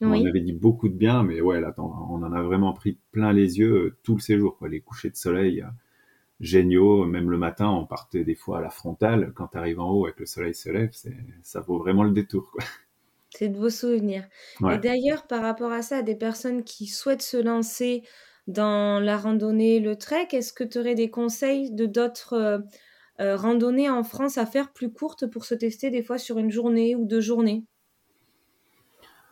On 0.04 0.12
avait 0.26 0.42
dit 0.42 0.54
beaucoup 0.54 0.90
de 0.90 0.96
bien, 0.96 1.22
mais 1.22 1.42
ouais, 1.42 1.62
là, 1.62 1.76
on 1.78 2.24
en 2.24 2.34
a 2.34 2.42
vraiment 2.42 2.74
pris 2.74 2.98
plein 3.12 3.32
les 3.34 3.60
yeux 3.60 3.72
euh, 3.72 3.98
tout 4.02 4.16
le 4.16 4.20
séjour. 4.20 4.58
Quoi. 4.58 4.68
Les 4.68 4.82
couchers 4.82 5.12
de 5.12 5.16
soleil 5.16 5.62
euh, 5.62 5.68
géniaux, 6.40 7.06
même 7.06 7.30
le 7.30 7.38
matin, 7.38 7.70
on 7.70 7.86
partait 7.86 8.24
des 8.24 8.34
fois 8.34 8.58
à 8.58 8.62
la 8.62 8.72
frontale. 8.72 9.32
Quand 9.36 9.50
tu 9.50 9.60
arrives 9.60 9.80
en 9.80 9.92
haut 9.92 10.08
et 10.08 10.14
que 10.14 10.22
le 10.22 10.26
soleil 10.26 10.56
se 10.56 10.72
lève, 10.72 10.90
ça 11.44 11.60
vaut 11.60 11.78
vraiment 11.78 12.04
le 12.04 12.12
détour. 12.12 12.52
C'est 13.30 13.50
de 13.50 13.60
beaux 13.60 13.70
souvenirs. 13.70 14.26
Et 14.72 14.78
d'ailleurs, 14.80 15.28
par 15.28 15.42
rapport 15.44 15.72
à 15.72 15.84
ça, 15.84 16.02
des 16.02 16.16
personnes 16.16 16.64
qui 16.64 16.88
souhaitent 16.88 17.22
se 17.22 17.38
lancer 17.38 18.04
dans 18.48 19.00
la 19.00 19.18
randonnée, 19.18 19.80
le 19.80 19.96
trek, 19.96 20.30
est-ce 20.32 20.54
que 20.54 20.64
tu 20.64 20.80
aurais 20.80 20.96
des 20.96 21.10
conseils 21.10 21.72
de 21.72 21.86
d'autres 21.86 22.34
euh, 22.34 22.60
euh, 23.20 23.36
randonnées 23.36 23.90
en 23.90 24.04
France 24.04 24.38
à 24.38 24.46
faire 24.46 24.74
plus 24.74 24.92
courtes 24.92 25.28
pour 25.28 25.46
se 25.46 25.54
tester 25.54 25.92
des 25.92 26.02
fois 26.02 26.18
sur 26.18 26.38
une 26.38 26.50
journée 26.50 26.96
ou 26.96 27.06
deux 27.06 27.22
journées? 27.22 27.64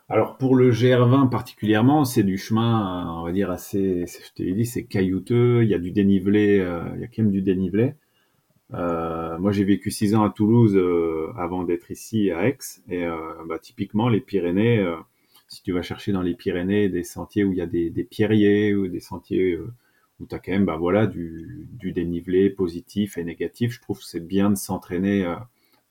Alors 0.10 0.38
pour 0.38 0.56
le 0.56 0.72
GR20 0.72 1.30
particulièrement, 1.30 2.04
c'est 2.04 2.24
du 2.24 2.38
chemin, 2.38 3.20
on 3.20 3.24
va 3.24 3.32
dire 3.32 3.52
assez, 3.52 4.06
je 4.08 4.34
te 4.34 4.42
l'ai 4.42 4.54
dit, 4.54 4.66
c'est 4.66 4.86
caillouteux, 4.86 5.64
il 5.64 5.70
y 5.70 5.76
a 5.76 5.80
du 5.80 5.92
dénivelé, 5.92 6.60
euh, 6.60 6.82
il 6.96 7.02
y 7.02 7.04
a 7.04 7.08
quand 7.08 7.24
même 7.24 7.32
du 7.32 7.44
dénivelé. 7.44 7.94
moi 8.72 9.52
j'ai 9.52 9.64
vécu 9.64 9.92
six 9.92 10.16
ans 10.16 10.24
à 10.24 10.32
Toulouse 10.32 10.80
avant 11.38 11.64
d'être 11.64 11.92
ici 11.92 12.32
à 12.32 12.48
Aix, 12.48 12.58
et 12.90 13.06
bah, 13.48 13.60
typiquement 13.60 14.10
les 14.10 14.20
Pyrénées, 14.20 14.84
si 15.50 15.64
tu 15.64 15.74
vas 15.74 15.82
chercher 15.82 16.12
dans 16.12 16.22
les 16.22 16.36
Pyrénées 16.36 16.90
des 16.90 17.04
sentiers 17.04 17.44
où 17.44 17.52
il 17.52 17.58
y 17.58 17.62
a 17.62 17.66
des, 17.66 17.90
pierriers 18.10 18.74
ou 18.76 18.88
des 18.88 19.00
sentiers 19.00 19.54
euh, 19.54 19.74
où 20.20 20.28
tu 20.28 20.36
as 20.36 20.40
quand 20.40 20.52
même 20.52 20.66
bah, 20.66 20.78
voilà, 20.78 21.08
du, 21.08 21.68
dénivelé 21.84 22.50
positif 22.52 23.18
et 23.18 23.24
négatif, 23.24 23.74
je 23.74 23.82
trouve 23.82 23.98
que 23.98 24.06
c'est 24.06 24.26
bien 24.26 24.52
de 24.52 24.56
s'entraîner 24.56 25.26
euh, 25.26 25.36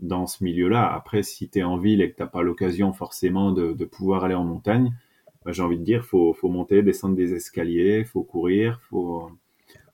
dans 0.00 0.26
ce 0.26 0.44
milieu-là. 0.44 0.90
Après, 0.92 1.24
si 1.24 1.48
tu 1.48 1.58
es 1.58 1.62
en 1.64 1.76
ville 1.76 2.00
et 2.00 2.10
que 2.10 2.16
tu 2.16 2.22
n'as 2.22 2.28
pas 2.28 2.42
l'occasion 2.42 2.92
forcément 2.92 3.50
de, 3.50 3.84
pouvoir 3.84 4.24
aller 4.24 4.34
en 4.34 4.44
montagne, 4.44 4.94
bah, 5.44 5.50
j'ai 5.50 5.62
envie 5.62 5.78
de 5.78 5.84
dire, 5.84 6.04
faut, 6.04 6.32
faut 6.34 6.48
monter, 6.48 6.82
descendre 6.82 7.16
des 7.16 7.34
escaliers, 7.34 8.04
faut 8.04 8.22
courir, 8.22 8.80
faut, 8.88 9.28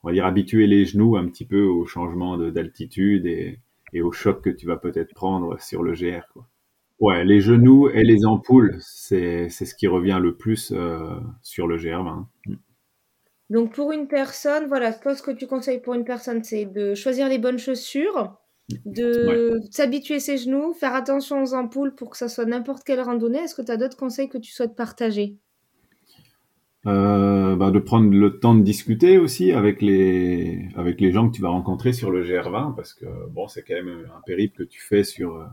on 0.03 0.09
va 0.09 0.13
dire, 0.13 0.27
habituer 0.27 0.67
les 0.67 0.85
genoux 0.85 1.17
un 1.17 1.27
petit 1.27 1.47
peu 1.47 1.63
au 1.63 1.87
changement 1.87 2.37
d'altitude 2.37 3.25
et, 3.25 3.59
et 3.95 4.03
au 4.03 4.13
choc 4.13 4.43
que 4.43 4.51
tu 4.51 4.67
vas 4.67 4.77
peut-être 4.77 5.15
prendre 5.15 5.59
sur 5.59 5.83
le 5.83 5.95
GR. 5.95 6.45
Ouais, 7.05 7.23
les 7.23 7.43
genoux 7.43 7.91
et 7.91 8.03
les 8.03 8.25
ampoules, 8.25 8.79
c'est 8.81 9.51
ce 9.51 9.75
qui 9.75 9.87
revient 9.87 10.19
le 10.23 10.37
plus 10.37 10.73
euh, 10.75 11.21
sur 11.43 11.67
le 11.67 11.77
GR20. 11.77 12.25
Donc 13.51 13.75
pour 13.75 13.93
une 13.93 14.09
personne, 14.09 14.69
voilà, 14.69 14.91
ce 14.91 15.21
que 15.21 15.31
tu 15.31 15.47
conseilles 15.47 15.83
pour 15.83 15.93
une 15.93 16.07
personne, 16.07 16.43
c'est 16.43 16.65
de 16.65 16.95
choisir 16.95 17.29
les 17.29 17.37
bonnes 17.37 17.59
chaussures, 17.59 18.39
de 18.87 19.61
s'habituer 19.71 20.19
ses 20.19 20.39
genoux, 20.39 20.73
faire 20.73 20.95
attention 20.95 21.43
aux 21.43 21.53
ampoules 21.53 21.95
pour 21.95 22.09
que 22.09 22.17
ça 22.17 22.31
soit 22.31 22.47
n'importe 22.47 22.85
quelle 22.85 23.03
randonnée. 23.03 23.41
Est-ce 23.41 23.55
que 23.55 23.61
tu 23.61 23.71
as 23.71 23.77
d'autres 23.77 23.99
conseils 23.99 24.31
que 24.31 24.39
tu 24.39 24.51
souhaites 24.51 24.75
partager? 24.75 25.37
Euh, 26.87 27.55
bah, 27.55 27.71
de 27.71 27.81
prendre 27.81 28.11
le 28.15 28.39
temps 28.39 28.55
de 28.55 28.63
discuter 28.63 29.19
aussi 29.19 29.53
avec 29.53 29.83
les 29.83 30.71
avec 30.75 31.03
les 31.03 31.13
gens 31.13 31.29
que 31.29 31.37
tu 31.37 31.43
vas 31.43 31.51
rencontrer 31.51 31.93
sur 31.93 32.11
le 32.11 32.25
GR20 32.25 32.75
parce 32.75 32.93
que 32.93 33.07
bon 33.31 33.49
c'est 33.49 33.63
quand 33.63 33.75
même 33.75 34.07
un 34.15 34.21
périple 34.27 34.65
que 34.65 34.69
tu 34.69 34.83
fais 34.83 35.03
sur 35.03 35.37
euh, 35.37 35.47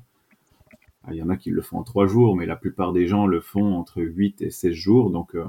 il 1.09 1.15
y 1.15 1.23
en 1.23 1.29
a 1.29 1.37
qui 1.37 1.49
le 1.49 1.61
font 1.61 1.79
en 1.79 1.83
trois 1.83 2.07
jours 2.07 2.35
mais 2.35 2.45
la 2.45 2.55
plupart 2.55 2.93
des 2.93 3.07
gens 3.07 3.25
le 3.25 3.41
font 3.41 3.73
entre 3.73 4.01
8 4.01 4.41
et 4.41 4.51
16 4.51 4.73
jours 4.73 5.09
donc 5.09 5.35
euh, 5.35 5.45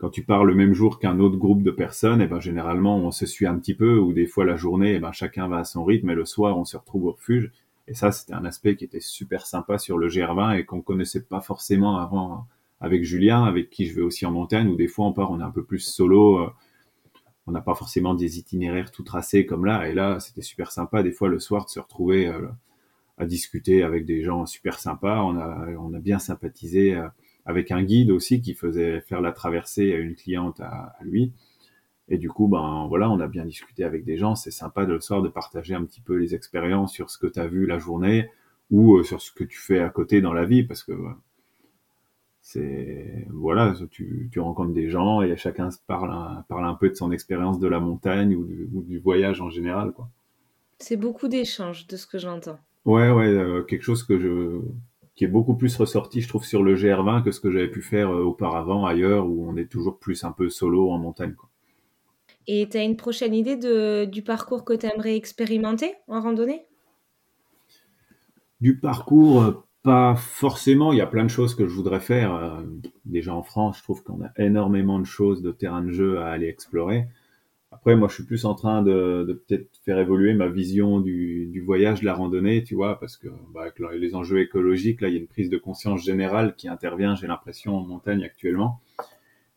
quand 0.00 0.08
tu 0.08 0.22
pars 0.22 0.46
le 0.46 0.54
même 0.54 0.72
jour 0.72 0.98
qu'un 0.98 1.20
autre 1.20 1.36
groupe 1.36 1.62
de 1.62 1.70
personnes, 1.70 2.22
eh 2.22 2.26
ben 2.26 2.40
généralement 2.40 2.96
on 2.96 3.10
se 3.10 3.26
suit 3.26 3.46
un 3.46 3.58
petit 3.58 3.74
peu, 3.74 3.98
ou 3.98 4.14
des 4.14 4.26
fois 4.26 4.46
la 4.46 4.56
journée, 4.56 4.94
eh 4.94 4.98
ben 4.98 5.12
chacun 5.12 5.46
va 5.46 5.58
à 5.58 5.64
son 5.64 5.84
rythme, 5.84 6.08
et 6.08 6.14
le 6.14 6.24
soir 6.24 6.56
on 6.56 6.64
se 6.64 6.78
retrouve 6.78 7.04
au 7.04 7.12
refuge. 7.12 7.52
Et 7.86 7.92
ça, 7.92 8.10
c'était 8.10 8.32
un 8.32 8.46
aspect 8.46 8.76
qui 8.76 8.84
était 8.84 9.00
super 9.00 9.46
sympa 9.46 9.76
sur 9.76 9.98
le 9.98 10.08
GR20 10.08 10.58
et 10.58 10.64
qu'on 10.64 10.80
connaissait 10.80 11.24
pas 11.24 11.40
forcément 11.40 11.98
avant 11.98 12.46
avec 12.80 13.04
Julien, 13.04 13.44
avec 13.44 13.68
qui 13.68 13.86
je 13.86 13.94
vais 13.94 14.00
aussi 14.00 14.24
en 14.24 14.30
montagne, 14.30 14.68
où 14.68 14.76
des 14.76 14.88
fois 14.88 15.06
on 15.06 15.12
part, 15.12 15.30
on 15.32 15.40
est 15.40 15.44
un 15.44 15.50
peu 15.50 15.64
plus 15.64 15.80
solo, 15.80 16.38
euh, 16.38 16.50
on 17.46 17.52
n'a 17.52 17.60
pas 17.60 17.74
forcément 17.74 18.14
des 18.14 18.38
itinéraires 18.38 18.92
tout 18.92 19.02
tracés 19.02 19.44
comme 19.44 19.66
là. 19.66 19.86
Et 19.86 19.92
là, 19.92 20.18
c'était 20.18 20.40
super 20.40 20.72
sympa 20.72 21.02
des 21.02 21.12
fois 21.12 21.28
le 21.28 21.40
soir 21.40 21.66
de 21.66 21.70
se 21.70 21.78
retrouver 21.78 22.26
euh, 22.26 22.48
à 23.20 23.26
discuter 23.26 23.82
avec 23.82 24.06
des 24.06 24.22
gens 24.22 24.46
super 24.46 24.78
sympas. 24.78 25.22
On 25.22 25.36
a, 25.36 25.98
bien 26.00 26.18
sympathisé. 26.18 26.94
Euh, 26.94 27.06
avec 27.46 27.70
un 27.70 27.82
guide 27.82 28.10
aussi 28.10 28.42
qui 28.42 28.54
faisait 28.54 29.00
faire 29.00 29.20
la 29.20 29.32
traversée 29.32 29.92
à 29.94 29.96
une 29.96 30.14
cliente 30.14 30.60
à, 30.60 30.94
lui. 31.02 31.32
Et 32.08 32.18
du 32.18 32.28
coup, 32.28 32.48
ben 32.48 32.86
voilà, 32.88 33.10
on 33.10 33.18
a 33.18 33.28
bien 33.28 33.44
discuté 33.44 33.82
avec 33.82 34.04
des 34.04 34.16
gens. 34.16 34.34
C'est 34.34 34.50
sympa 34.50 34.84
de 34.84 34.92
le 34.92 35.00
soir 35.00 35.22
de 35.22 35.28
partager 35.28 35.74
un 35.74 35.84
petit 35.84 36.00
peu 36.00 36.16
les 36.16 36.34
expériences 36.34 36.92
sur 36.92 37.10
ce 37.10 37.18
que 37.18 37.26
tu 37.26 37.40
as 37.40 37.46
vu 37.46 37.66
la 37.66 37.78
journée 37.78 38.30
ou 38.70 38.96
euh, 38.96 39.04
sur 39.04 39.20
ce 39.20 39.32
que 39.32 39.42
tu 39.42 39.58
fais 39.58 39.80
à 39.80 39.88
côté 39.88 40.20
dans 40.20 40.32
la 40.32 40.44
vie, 40.44 40.62
parce 40.62 40.84
que 40.84 40.92
c'est 42.40 43.26
voilà, 43.30 43.74
tu, 43.90 44.30
rencontres 44.36 44.72
des 44.72 44.88
gens 44.88 45.22
et 45.22 45.36
chacun 45.36 45.70
se 45.70 45.78
parle 45.86 46.12
un, 46.12 46.44
parle 46.48 46.66
un 46.66 46.74
peu 46.74 46.88
de 46.88 46.94
son 46.94 47.10
expérience 47.10 47.58
de 47.58 47.68
la 47.68 47.80
montagne 47.80 48.36
ou 48.36 48.44
du, 48.44 48.68
ou 48.72 48.82
du 48.82 48.98
voyage 48.98 49.40
en 49.40 49.50
général, 49.50 49.92
quoi. 49.92 50.08
C'est 50.78 50.96
beaucoup 50.96 51.28
d'échanges 51.28 51.86
de 51.86 51.96
ce 51.96 52.06
que 52.06 52.18
j'entends. 52.18 52.58
Ouais, 52.84 53.10
ouais, 53.10 53.26
euh, 53.26 53.62
quelque 53.62 53.82
chose 53.82 54.02
que 54.02 54.18
je 54.18 54.60
qui 55.14 55.24
est 55.24 55.28
beaucoup 55.28 55.54
plus 55.54 55.76
ressorti, 55.76 56.22
je 56.22 56.28
trouve, 56.28 56.44
sur 56.44 56.62
le 56.62 56.74
GR20 56.74 57.22
que 57.22 57.30
ce 57.30 57.40
que 57.40 57.50
j'avais 57.50 57.68
pu 57.68 57.82
faire 57.82 58.10
euh, 58.10 58.22
auparavant 58.22 58.86
ailleurs, 58.86 59.26
où 59.26 59.46
on 59.46 59.54
est 59.56 59.70
toujours 59.70 59.98
plus 59.98 60.24
un 60.24 60.32
peu 60.32 60.48
solo 60.48 60.90
en 60.90 60.98
montagne. 60.98 61.34
Quoi. 61.34 61.50
Et 62.46 62.66
tu 62.70 62.78
as 62.78 62.82
une 62.82 62.96
prochaine 62.96 63.34
idée 63.34 63.56
de, 63.56 64.06
du 64.06 64.22
parcours 64.22 64.64
que 64.64 64.72
tu 64.72 64.86
aimerais 64.86 65.16
expérimenter 65.16 65.92
en 66.08 66.22
randonnée? 66.22 66.64
Du 68.62 68.78
parcours, 68.78 69.42
euh, 69.42 69.52
pas 69.82 70.14
forcément. 70.16 70.92
Il 70.92 70.96
y 70.96 71.02
a 71.02 71.06
plein 71.06 71.24
de 71.24 71.30
choses 71.30 71.54
que 71.54 71.68
je 71.68 71.74
voudrais 71.74 72.00
faire. 72.00 72.62
Déjà 73.04 73.34
en 73.34 73.42
France, 73.42 73.76
je 73.78 73.82
trouve 73.82 74.02
qu'on 74.02 74.24
a 74.24 74.30
énormément 74.38 74.98
de 74.98 75.04
choses, 75.04 75.42
de 75.42 75.50
terrains 75.50 75.82
de 75.82 75.92
jeu 75.92 76.18
à 76.18 76.28
aller 76.28 76.48
explorer. 76.48 77.08
Après, 77.72 77.94
moi, 77.94 78.08
je 78.08 78.14
suis 78.14 78.24
plus 78.24 78.44
en 78.46 78.54
train 78.54 78.82
de, 78.82 79.24
de 79.26 79.32
peut-être 79.32 79.78
faire 79.84 79.98
évoluer 79.98 80.34
ma 80.34 80.48
vision 80.48 81.00
du, 81.00 81.46
du, 81.46 81.60
voyage, 81.60 82.00
de 82.00 82.04
la 82.04 82.14
randonnée, 82.14 82.64
tu 82.64 82.74
vois, 82.74 82.98
parce 82.98 83.16
que 83.16 83.28
bah, 83.54 83.62
avec 83.62 83.78
les 83.78 84.16
enjeux 84.16 84.40
écologiques, 84.40 85.00
là, 85.00 85.08
il 85.08 85.14
y 85.14 85.16
a 85.16 85.20
une 85.20 85.28
prise 85.28 85.50
de 85.50 85.56
conscience 85.56 86.02
générale 86.04 86.56
qui 86.56 86.68
intervient, 86.68 87.14
j'ai 87.14 87.28
l'impression, 87.28 87.76
en 87.76 87.82
montagne 87.82 88.24
actuellement. 88.24 88.80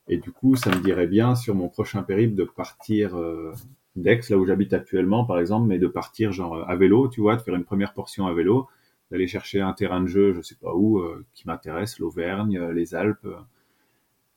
Et 0.07 0.17
du 0.17 0.31
coup, 0.31 0.55
ça 0.55 0.69
me 0.69 0.81
dirait 0.83 1.07
bien 1.07 1.33
sur 1.33 1.55
mon 1.55 1.69
prochain 1.69 2.03
périple 2.03 2.35
de 2.35 2.43
partir 2.43 3.17
euh, 3.17 3.51
d'Aix, 3.95 4.21
là 4.29 4.37
où 4.37 4.45
j'habite 4.45 4.73
actuellement, 4.73 5.25
par 5.25 5.39
exemple, 5.39 5.67
mais 5.67 5.79
de 5.79 5.87
partir 5.87 6.31
genre 6.31 6.69
à 6.69 6.75
vélo, 6.75 7.07
tu 7.07 7.21
vois, 7.21 7.35
de 7.35 7.41
faire 7.41 7.55
une 7.55 7.63
première 7.63 7.93
portion 7.93 8.27
à 8.27 8.33
vélo, 8.33 8.67
d'aller 9.09 9.27
chercher 9.27 9.61
un 9.61 9.73
terrain 9.73 10.01
de 10.01 10.07
jeu, 10.07 10.33
je 10.33 10.41
sais 10.41 10.57
pas 10.61 10.75
où, 10.75 10.99
euh, 10.99 11.25
qui 11.33 11.47
m'intéresse, 11.47 11.97
l'Auvergne, 11.97 12.59
les 12.73 12.93
Alpes 12.93 13.27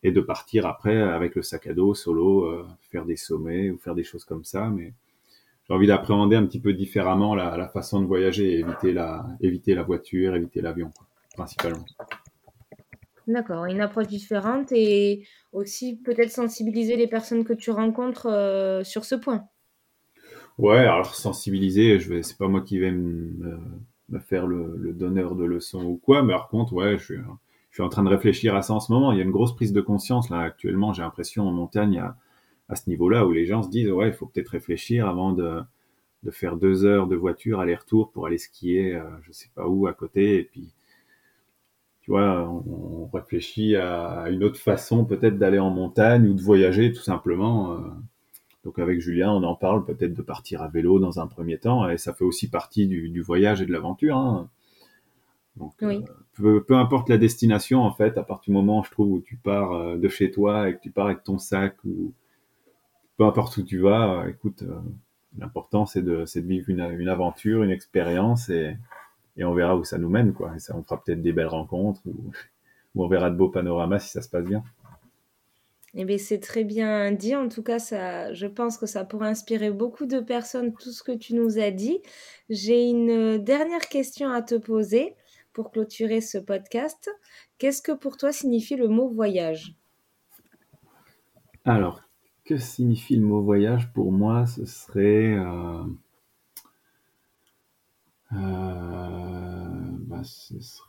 et 0.06 0.12
de 0.12 0.20
partir 0.20 0.66
après 0.66 1.02
avec 1.02 1.34
le 1.34 1.42
sac 1.42 1.66
à 1.66 1.74
dos 1.74 1.92
solo, 1.92 2.44
euh, 2.44 2.64
faire 2.92 3.04
des 3.04 3.16
sommets 3.16 3.70
ou 3.70 3.76
faire 3.76 3.96
des 3.96 4.04
choses 4.04 4.24
comme 4.24 4.44
ça. 4.44 4.70
Mais 4.70 4.92
j'ai 5.66 5.74
envie 5.74 5.88
d'appréhender 5.88 6.36
un 6.36 6.46
petit 6.46 6.60
peu 6.60 6.74
différemment 6.74 7.34
la, 7.34 7.56
la, 7.56 7.68
façon 7.68 8.00
de 8.00 8.06
voyager 8.06 8.52
et 8.52 8.60
éviter 8.60 8.92
la, 8.92 9.26
éviter 9.40 9.74
la 9.74 9.82
voiture, 9.82 10.36
éviter 10.36 10.60
l'avion, 10.60 10.92
principalement. 11.34 11.84
D'accord, 13.26 13.64
une 13.64 13.80
approche 13.80 14.06
différente 14.06 14.70
et 14.70 15.26
aussi 15.52 15.96
peut-être 15.96 16.30
sensibiliser 16.30 16.94
les 16.94 17.08
personnes 17.08 17.44
que 17.44 17.52
tu 17.52 17.72
rencontres 17.72 18.26
euh, 18.26 18.84
sur 18.84 19.04
ce 19.04 19.16
point. 19.16 19.48
Ouais, 20.56 20.78
alors 20.78 21.16
sensibiliser, 21.16 21.98
je 21.98 22.14
vais, 22.14 22.22
c'est 22.22 22.38
pas 22.38 22.46
moi 22.46 22.60
qui 22.60 22.78
vais 22.78 22.92
me, 22.92 23.58
me 24.08 24.20
faire 24.20 24.46
le, 24.46 24.76
le, 24.76 24.92
donneur 24.92 25.34
de 25.34 25.44
leçons 25.44 25.84
ou 25.84 25.96
quoi, 25.96 26.22
mais 26.22 26.32
par 26.32 26.48
contre, 26.48 26.74
ouais, 26.74 26.96
je 26.96 27.04
suis, 27.04 27.16
je 27.76 27.82
suis 27.82 27.84
en 27.84 27.90
train 27.90 28.04
de 28.04 28.08
réfléchir 28.08 28.56
à 28.56 28.62
ça 28.62 28.72
en 28.72 28.80
ce 28.80 28.90
moment. 28.90 29.12
Il 29.12 29.18
y 29.18 29.20
a 29.20 29.24
une 29.24 29.30
grosse 29.30 29.54
prise 29.54 29.74
de 29.74 29.82
conscience 29.82 30.30
là 30.30 30.40
actuellement. 30.40 30.94
J'ai 30.94 31.02
l'impression 31.02 31.46
en 31.46 31.52
montagne 31.52 31.98
à, 31.98 32.16
à 32.70 32.74
ce 32.74 32.88
niveau-là 32.88 33.26
où 33.26 33.32
les 33.32 33.44
gens 33.44 33.62
se 33.62 33.68
disent 33.68 33.90
ouais, 33.90 34.08
il 34.08 34.14
faut 34.14 34.24
peut-être 34.24 34.48
réfléchir 34.48 35.06
avant 35.06 35.32
de, 35.32 35.60
de 36.22 36.30
faire 36.30 36.56
deux 36.56 36.86
heures 36.86 37.06
de 37.06 37.16
voiture 37.16 37.60
aller-retour 37.60 38.12
pour 38.12 38.24
aller 38.24 38.38
skier, 38.38 38.94
euh, 38.94 39.02
je 39.24 39.32
sais 39.32 39.50
pas 39.54 39.66
où 39.66 39.86
à 39.86 39.92
côté. 39.92 40.38
Et 40.38 40.44
puis, 40.44 40.72
tu 42.00 42.12
vois, 42.12 42.48
on, 42.48 43.10
réfléchit 43.12 43.76
à 43.76 44.30
une 44.30 44.42
autre 44.42 44.58
façon 44.58 45.04
peut-être 45.04 45.36
d'aller 45.36 45.58
en 45.58 45.68
montagne 45.68 46.26
ou 46.26 46.32
de 46.32 46.40
voyager 46.40 46.94
tout 46.94 47.02
simplement. 47.02 47.72
Euh. 47.72 47.80
Donc 48.64 48.78
avec 48.78 49.00
Julien, 49.00 49.32
on 49.32 49.42
en 49.42 49.54
parle 49.54 49.84
peut-être 49.84 50.14
de 50.14 50.22
partir 50.22 50.62
à 50.62 50.68
vélo 50.68 50.98
dans 50.98 51.20
un 51.20 51.26
premier 51.26 51.58
temps, 51.58 51.86
et 51.90 51.98
ça 51.98 52.14
fait 52.14 52.24
aussi 52.24 52.48
partie 52.48 52.86
du, 52.86 53.10
du 53.10 53.20
voyage 53.20 53.60
et 53.60 53.66
de 53.66 53.72
l'aventure. 53.72 54.16
Hein. 54.16 54.48
Donc, 55.56 55.72
oui. 55.82 56.04
euh, 56.40 56.60
peu, 56.60 56.76
importe 56.76 57.08
la 57.08 57.18
destination, 57.18 57.80
en 57.80 57.92
fait, 57.92 58.18
à 58.18 58.22
partir 58.22 58.52
du 58.52 58.56
moment, 58.56 58.82
je 58.82 58.90
trouve, 58.90 59.12
où 59.12 59.20
tu 59.20 59.36
pars 59.36 59.72
euh, 59.72 59.96
de 59.96 60.08
chez 60.08 60.30
toi 60.30 60.68
et 60.68 60.74
que 60.74 60.80
tu 60.80 60.90
pars 60.90 61.06
avec 61.06 61.24
ton 61.24 61.38
sac 61.38 61.76
ou 61.84 62.12
peu 63.16 63.24
importe 63.24 63.56
où 63.56 63.62
tu 63.62 63.78
vas, 63.78 64.20
euh, 64.20 64.28
écoute, 64.28 64.62
l'important 65.38 65.86
c'est 65.86 66.02
de, 66.02 66.24
de, 66.24 66.40
vivre 66.40 66.68
une, 66.68 66.80
une, 66.98 67.08
aventure, 67.08 67.62
une 67.62 67.70
expérience 67.70 68.50
et, 68.50 68.76
et, 69.38 69.44
on 69.44 69.54
verra 69.54 69.76
où 69.76 69.84
ça 69.84 69.96
nous 69.96 70.10
mène, 70.10 70.34
quoi. 70.34 70.52
Et 70.54 70.58
ça, 70.58 70.76
on 70.76 70.82
fera 70.82 71.02
peut-être 71.02 71.22
des 71.22 71.32
belles 71.32 71.46
rencontres 71.46 72.02
ou, 72.04 72.30
ou, 72.94 73.04
on 73.04 73.08
verra 73.08 73.30
de 73.30 73.36
beaux 73.36 73.48
panoramas 73.48 74.00
si 74.00 74.10
ça 74.10 74.20
se 74.20 74.28
passe 74.28 74.44
bien. 74.44 74.62
Eh 75.98 76.04
bien, 76.04 76.18
c'est 76.18 76.40
très 76.40 76.62
bien 76.62 77.10
dit. 77.12 77.34
En 77.34 77.48
tout 77.48 77.62
cas, 77.62 77.78
ça, 77.78 78.34
je 78.34 78.46
pense 78.46 78.76
que 78.76 78.84
ça 78.84 79.04
pourrait 79.06 79.28
inspirer 79.28 79.70
beaucoup 79.70 80.04
de 80.04 80.20
personnes, 80.20 80.74
tout 80.74 80.92
ce 80.92 81.02
que 81.02 81.12
tu 81.12 81.34
nous 81.34 81.58
as 81.58 81.70
dit. 81.70 82.02
J'ai 82.50 82.84
une 82.90 83.38
dernière 83.38 83.88
question 83.88 84.30
à 84.30 84.42
te 84.42 84.56
poser 84.56 85.16
pour 85.56 85.70
clôturer 85.70 86.20
ce 86.20 86.36
podcast. 86.36 87.10
Qu'est-ce 87.56 87.80
que 87.80 87.92
pour 87.92 88.18
toi 88.18 88.30
signifie 88.30 88.76
le 88.76 88.88
mot 88.88 89.08
voyage? 89.08 89.74
Alors, 91.64 92.02
que 92.44 92.58
signifie 92.58 93.16
le 93.16 93.24
mot 93.24 93.40
voyage? 93.40 93.90
Pour 93.94 94.12
moi, 94.12 94.44
ce 94.44 94.66
serait, 94.66 95.32
euh, 95.32 95.82
euh, 98.34 98.36
bah, 100.00 100.20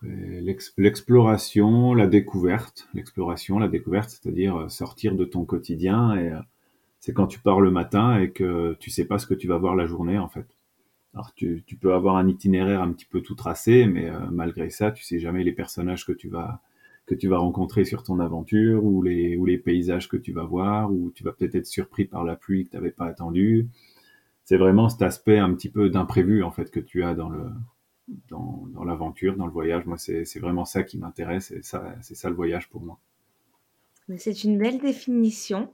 l'exploration, 0.01 1.93
la 1.93 2.07
découverte. 2.07 2.89
L'exploration, 2.93 3.59
la 3.59 3.69
découverte, 3.69 4.09
c'est-à-dire 4.09 4.57
euh, 4.57 4.67
sortir 4.67 5.15
de 5.15 5.23
ton 5.23 5.45
quotidien. 5.45 6.17
Et 6.17 6.33
c'est 6.99 7.13
quand 7.13 7.27
tu 7.27 7.39
pars 7.39 7.61
le 7.61 7.71
matin 7.71 8.19
et 8.19 8.31
que 8.31 8.75
tu 8.81 8.89
sais 8.89 9.05
pas 9.05 9.17
ce 9.17 9.27
que 9.27 9.33
tu 9.33 9.47
vas 9.47 9.57
voir 9.57 9.77
la 9.77 9.85
journée, 9.85 10.19
en 10.19 10.27
fait. 10.27 10.56
Alors 11.17 11.33
tu, 11.33 11.63
peux 11.81 11.95
avoir 11.95 12.17
un 12.17 12.27
itinéraire 12.27 12.83
un 12.83 12.91
petit 12.91 13.07
peu 13.07 13.21
tout 13.21 13.33
tracé, 13.33 13.87
mais 13.87 14.07
euh, 14.07 14.19
malgré 14.31 14.69
ça, 14.69 14.91
tu 14.91 15.03
sais 15.03 15.17
jamais 15.17 15.43
les 15.43 15.51
personnages 15.51 16.05
que 16.05 16.11
tu 16.11 16.29
vas 16.29 16.61
que 17.07 17.15
tu 17.15 17.27
vas 17.27 17.39
rencontrer 17.39 17.85
sur 17.85 18.03
ton 18.03 18.19
aventure 18.19 18.85
ou 18.85 19.01
les 19.01 19.35
ou 19.35 19.45
les 19.47 19.57
paysages 19.57 20.09
que 20.09 20.17
tu 20.17 20.31
vas 20.31 20.43
voir 20.43 20.93
ou 20.93 21.09
tu 21.15 21.23
vas 21.23 21.31
peut-être 21.31 21.55
être 21.55 21.65
surpris 21.65 22.05
par 22.05 22.23
la 22.23 22.35
pluie 22.35 22.65
que 22.65 22.69
tu 22.69 22.75
n'avais 22.75 22.91
pas 22.91 23.07
attendu. 23.07 23.67
C'est 24.43 24.57
vraiment 24.57 24.89
cet 24.89 25.01
aspect 25.01 25.39
un 25.39 25.51
petit 25.55 25.71
peu 25.71 25.89
d'imprévu 25.89 26.43
en 26.43 26.51
fait 26.51 26.69
que 26.69 26.79
tu 26.79 27.03
as 27.03 27.15
dans 27.15 27.29
le 27.29 27.49
dans 28.29 28.83
l'aventure, 28.85 29.37
dans 29.37 29.47
le 29.47 29.51
voyage. 29.51 29.87
Moi, 29.87 29.97
c'est 29.97 30.39
vraiment 30.39 30.65
ça 30.65 30.83
qui 30.83 30.99
m'intéresse 30.99 31.49
et 31.49 31.63
ça 31.63 31.95
c'est 32.01 32.15
ça 32.15 32.29
le 32.29 32.35
voyage 32.35 32.69
pour 32.69 32.83
moi. 32.83 32.99
C'est 34.17 34.43
une 34.43 34.59
belle 34.59 34.79
définition. 34.79 35.73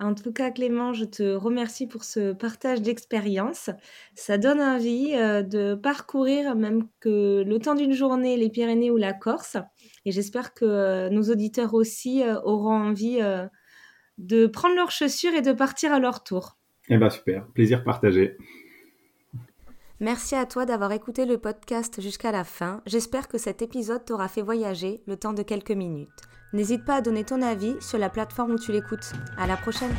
En 0.00 0.14
tout 0.14 0.32
cas, 0.32 0.50
Clément, 0.50 0.94
je 0.94 1.04
te 1.04 1.34
remercie 1.34 1.86
pour 1.86 2.04
ce 2.04 2.32
partage 2.32 2.80
d'expérience. 2.80 3.68
Ça 4.14 4.38
donne 4.38 4.60
envie 4.60 5.14
euh, 5.14 5.42
de 5.42 5.74
parcourir 5.74 6.56
même 6.56 6.88
que 7.00 7.44
le 7.46 7.58
temps 7.58 7.74
d'une 7.74 7.92
journée 7.92 8.38
les 8.38 8.48
Pyrénées 8.48 8.90
ou 8.90 8.96
la 8.96 9.12
Corse. 9.12 9.58
Et 10.06 10.10
j'espère 10.10 10.54
que 10.54 10.64
euh, 10.64 11.10
nos 11.10 11.24
auditeurs 11.24 11.74
aussi 11.74 12.22
euh, 12.22 12.40
auront 12.44 12.72
envie 12.72 13.20
de 14.16 14.46
prendre 14.46 14.74
leurs 14.74 14.90
chaussures 14.90 15.34
et 15.34 15.42
de 15.42 15.52
partir 15.52 15.92
à 15.92 16.00
leur 16.00 16.24
tour. 16.24 16.56
Eh 16.88 16.96
bien 16.96 17.10
super, 17.10 17.46
plaisir 17.48 17.84
partagé. 17.84 18.38
Merci 20.00 20.34
à 20.34 20.46
toi 20.46 20.64
d'avoir 20.64 20.92
écouté 20.92 21.26
le 21.26 21.36
podcast 21.36 22.00
jusqu'à 22.00 22.32
la 22.32 22.44
fin. 22.44 22.80
J'espère 22.86 23.28
que 23.28 23.36
cet 23.36 23.60
épisode 23.60 24.06
t'aura 24.06 24.28
fait 24.28 24.40
voyager 24.40 25.02
le 25.06 25.18
temps 25.18 25.34
de 25.34 25.42
quelques 25.42 25.72
minutes. 25.72 26.08
N'hésite 26.52 26.84
pas 26.84 26.96
à 26.96 27.00
donner 27.00 27.24
ton 27.24 27.42
avis 27.42 27.76
sur 27.80 27.98
la 27.98 28.10
plateforme 28.10 28.52
où 28.52 28.58
tu 28.58 28.72
l'écoutes. 28.72 29.12
À 29.38 29.46
la 29.46 29.56
prochaine! 29.56 29.94